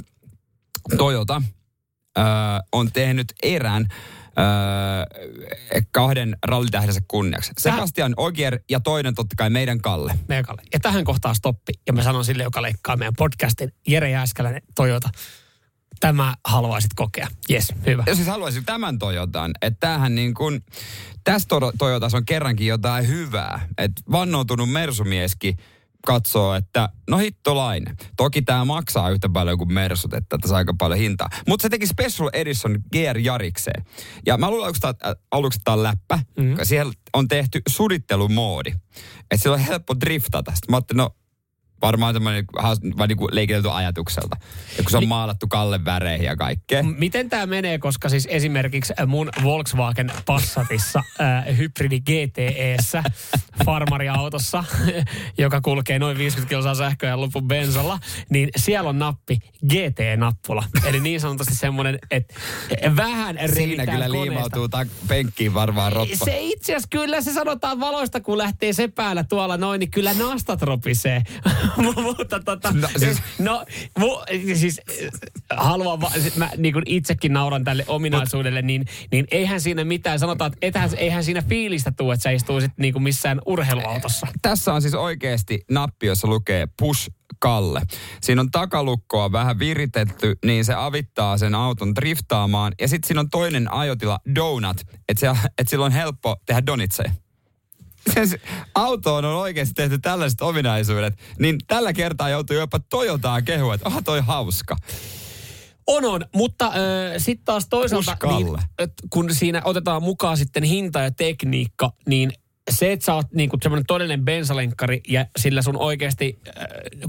[0.97, 1.41] Toyota
[2.17, 2.23] öö,
[2.71, 3.88] on tehnyt erän
[4.39, 7.51] öö, kahden rallitähdensä kunniaksi.
[7.57, 10.19] Sebastian Ogier ja toinen totta kai meidän Kalle.
[10.27, 10.61] Meidän Kalle.
[10.73, 11.73] Ja tähän kohtaa stoppi.
[11.88, 15.09] Ja mä sanon sille, joka leikkaa meidän podcastin, Jere Jääskäläinen, Toyota.
[15.99, 17.27] Tämä haluaisit kokea.
[17.51, 18.03] Yes, hyvä.
[18.07, 20.63] Ja siis haluaisin tämän Toyotan, että tämähän niin kuin,
[21.23, 23.67] tässä to- Toyotassa on kerrankin jotain hyvää.
[23.77, 25.57] Että vannoutunut Mersumieskin
[26.06, 27.97] katsoo, että no hittolainen.
[28.18, 31.30] Toki tämä maksaa yhtä paljon kuin Mersut, että tässä on aika paljon hintaa.
[31.47, 33.86] Mutta se teki Special Edition GR Jarikseen.
[34.26, 36.47] Ja mä luulen, että tää- aluksi tämä on läppä, Mhm.
[36.47, 36.58] mm-hmm.
[36.64, 38.70] siellä on tehty sudittelumoodi.
[39.32, 40.51] Että sillä on helppo driftata.
[40.56, 41.16] Sitten mä ajattelin, no
[41.84, 42.45] varmaan semmoinen
[42.97, 44.38] vaan niin leikitelty ajatukselta.
[44.77, 46.84] Ja kun se on maalattu Kallen väreihin ja kaikkea.
[46.84, 53.03] Miten tämä menee, koska siis esimerkiksi mun Volkswagen Passatissa äh, hybridi GTEssä,
[53.65, 54.63] farmariautossa,
[55.38, 60.63] joka kulkee noin 50 kilsaa sähköä ja lopun bensalla, niin siellä on nappi GT-nappula.
[60.86, 62.34] Eli niin sanotusti semmoinen, että
[62.95, 64.21] vähän Siinä kyllä koneesta.
[64.21, 66.25] liimautuu ta- penkkiin varmaan roppa.
[66.25, 70.13] Se itse asiassa kyllä se sanotaan valoista, kun lähtee se päällä tuolla noin, niin kyllä
[70.13, 71.21] nastat ropisee.
[72.03, 73.65] Mutta tota, No, no, siis- siis, no
[73.99, 74.07] mu,
[74.55, 79.61] siis äh, haluan, va, siis mä niin kuin itsekin nauran tälle ominaisuudelle, niin, niin eihän
[79.61, 83.41] siinä mitään, sanotaan, että ethän, eihän siinä fiilistä tule, että sä istuisit niin kuin missään
[83.45, 84.28] urheiluautossa.
[84.41, 87.09] Tässä on siis oikeasti nappi, jossa lukee push
[87.39, 87.82] Kalle.
[88.21, 92.74] Siinä on takalukkoa vähän viritetty, niin se avittaa sen auton driftaamaan.
[92.82, 97.11] Ja sitten siinä on toinen ajotila, donut, että et sillä on helppo tehdä donitseja.
[98.14, 98.36] Siis
[98.76, 104.04] autoon on oikeasti tehty tällaiset ominaisuudet, niin tällä kertaa joutuu jopa Toyotaan kehua, että oh,
[104.04, 104.76] toi hauska.
[105.88, 106.74] On, on, mutta äh,
[107.18, 108.43] sitten taas toisaalta, Uskalle.
[108.43, 112.34] niin, et kun siinä otetaan mukaan sitten hinta ja tekniikka, niin
[112.72, 116.53] se, että sä oot niinku semmoinen todellinen bensalenkkari ja sillä sun oikeasti äh,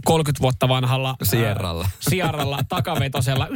[0.05, 1.85] 30 vuotta vanhalla Sierralla.
[1.85, 3.49] Äh, sierralla takavetosella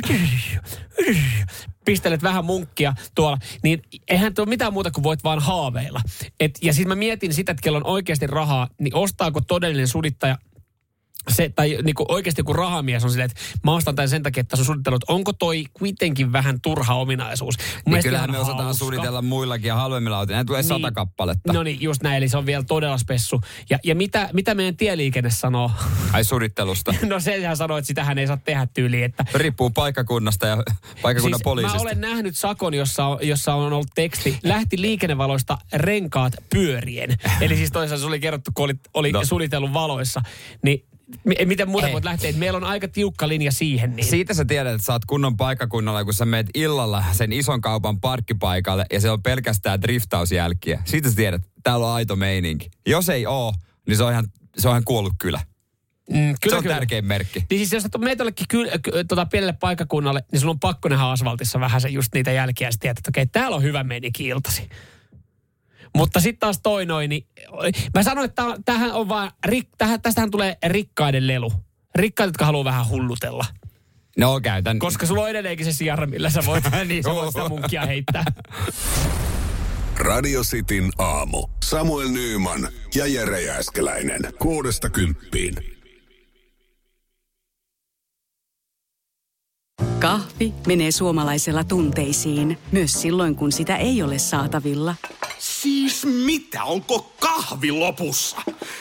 [1.84, 6.00] pistelet vähän munkkia tuolla, niin eihän tuo mitään muuta kuin voit vaan haaveilla.
[6.40, 10.38] Et, ja siis mä mietin sitä, että kello on oikeasti rahaa, niin ostaako todellinen sudittaja
[11.28, 14.40] se, tai niin kuin oikeasti joku rahamies on silleen, että mä ostan tämän sen takia,
[14.40, 17.54] että sun suunnittelut, onko toi kuitenkin vähän turha ominaisuus?
[17.86, 18.78] Mun Niin kyllähän me osataan hauska.
[18.78, 20.44] suunnitella muillakin ja halvemmilla autoilla.
[20.44, 20.68] Tulee niin.
[20.68, 21.52] sata kappaletta.
[21.52, 23.40] No niin, just näin, eli se on vielä todella spessu.
[23.70, 25.70] Ja, ja mitä, mitä meidän tieliikenne sanoo?
[26.12, 26.94] Ai suunnittelusta.
[27.08, 30.56] No sehän sanoo, että sitähän ei saa tehdä tyyliin, että Riippuu paikkakunnasta ja
[31.02, 31.76] paikkakunnan siis poliisista.
[31.78, 37.16] Mä olen nähnyt sakon, jossa on, jossa on ollut teksti, lähti liikennevaloista renkaat pyörien.
[37.40, 39.24] Eli siis toisaalta se oli kerrottu, kun oli, oli No.
[39.24, 40.22] suunnitellut valoissa.
[40.62, 40.84] Niin
[41.46, 41.92] miten muuten Hei.
[41.92, 43.96] voit lähteä, että meillä on aika tiukka linja siihen.
[43.96, 44.06] Niin.
[44.06, 48.00] Siitä sä tiedät, että sä oot kunnon paikkakunnalla, kun sä meet illalla sen ison kaupan
[48.00, 50.82] parkkipaikalle ja se on pelkästään driftausjälkiä.
[50.84, 52.70] Siitä sä tiedät, että täällä on aito meininki.
[52.86, 53.54] Jos ei oo,
[53.86, 54.26] niin se on ihan,
[54.58, 55.40] se on ihan kuollut kylä.
[56.10, 57.44] Mm, se on tärkein merkki.
[57.50, 60.88] Niin siis jos sä meet jollekin kyl, ky, tota pienelle paikkakunnalle, niin sulla on pakko
[60.88, 64.26] nähdä asfaltissa vähän se just niitä jälkiä ja tiedät, että okei, täällä on hyvä meininki
[64.26, 64.68] iltasi.
[65.96, 67.26] Mutta sitten taas toi noin, niin
[67.94, 71.52] mä sanoin, että tämähän on vaan, rik, tähän, tästähän tulee rikkaiden lelu.
[71.94, 73.44] Rikkaat, jotka haluaa vähän hullutella.
[74.18, 74.78] No käytän.
[74.78, 78.24] Koska sulla on edelleenkin se sijara, millä sä voit, niin, sä voit sitä munkia heittää.
[79.96, 81.46] Radio Cityn aamu.
[81.64, 84.20] Samuel Nyyman ja Jere Jääskeläinen.
[84.38, 85.54] Kuudesta kymppiin.
[89.98, 94.94] Kahvi menee suomalaisella tunteisiin, myös silloin kun sitä ei ole saatavilla.
[95.62, 96.64] Siis mitä?
[96.64, 98.36] Onko kahvi lopussa?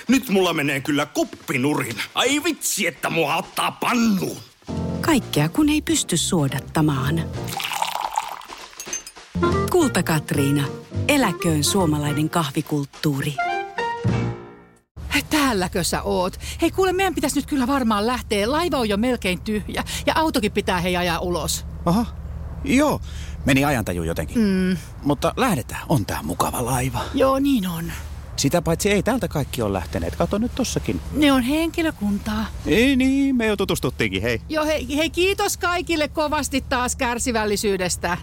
[0.07, 1.95] Nyt mulla menee kyllä kuppinurin.
[2.15, 4.37] Ai vitsi, että mua ottaa pannuun.
[5.01, 7.21] Kaikkea kun ei pysty suodattamaan.
[9.71, 10.63] Kulta Katriina.
[11.07, 13.33] Eläköön suomalainen kahvikulttuuri.
[15.29, 16.39] Täälläkö sä oot?
[16.61, 18.51] Hei kuule, meidän pitäisi nyt kyllä varmaan lähteä.
[18.51, 21.65] Laiva on jo melkein tyhjä ja autokin pitää hei ajaa ulos.
[21.85, 22.05] Aha,
[22.63, 23.01] Joo,
[23.47, 24.39] meni ajantaju jotenkin.
[24.39, 24.77] Mm.
[25.03, 26.99] Mutta lähdetään, on tää mukava laiva.
[27.13, 27.91] Joo, niin on.
[28.35, 30.15] Sitä paitsi ei täältä kaikki ole lähteneet.
[30.15, 31.01] Kato nyt tossakin.
[31.11, 32.45] Ne on henkilökuntaa.
[32.65, 34.41] Ei niin, me jo tutustuttiinkin, hei.
[34.49, 38.17] Joo, hei, hei kiitos kaikille kovasti taas kärsivällisyydestä.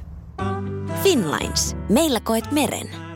[1.03, 1.77] Finlines.
[1.89, 3.14] Meillä koet meren.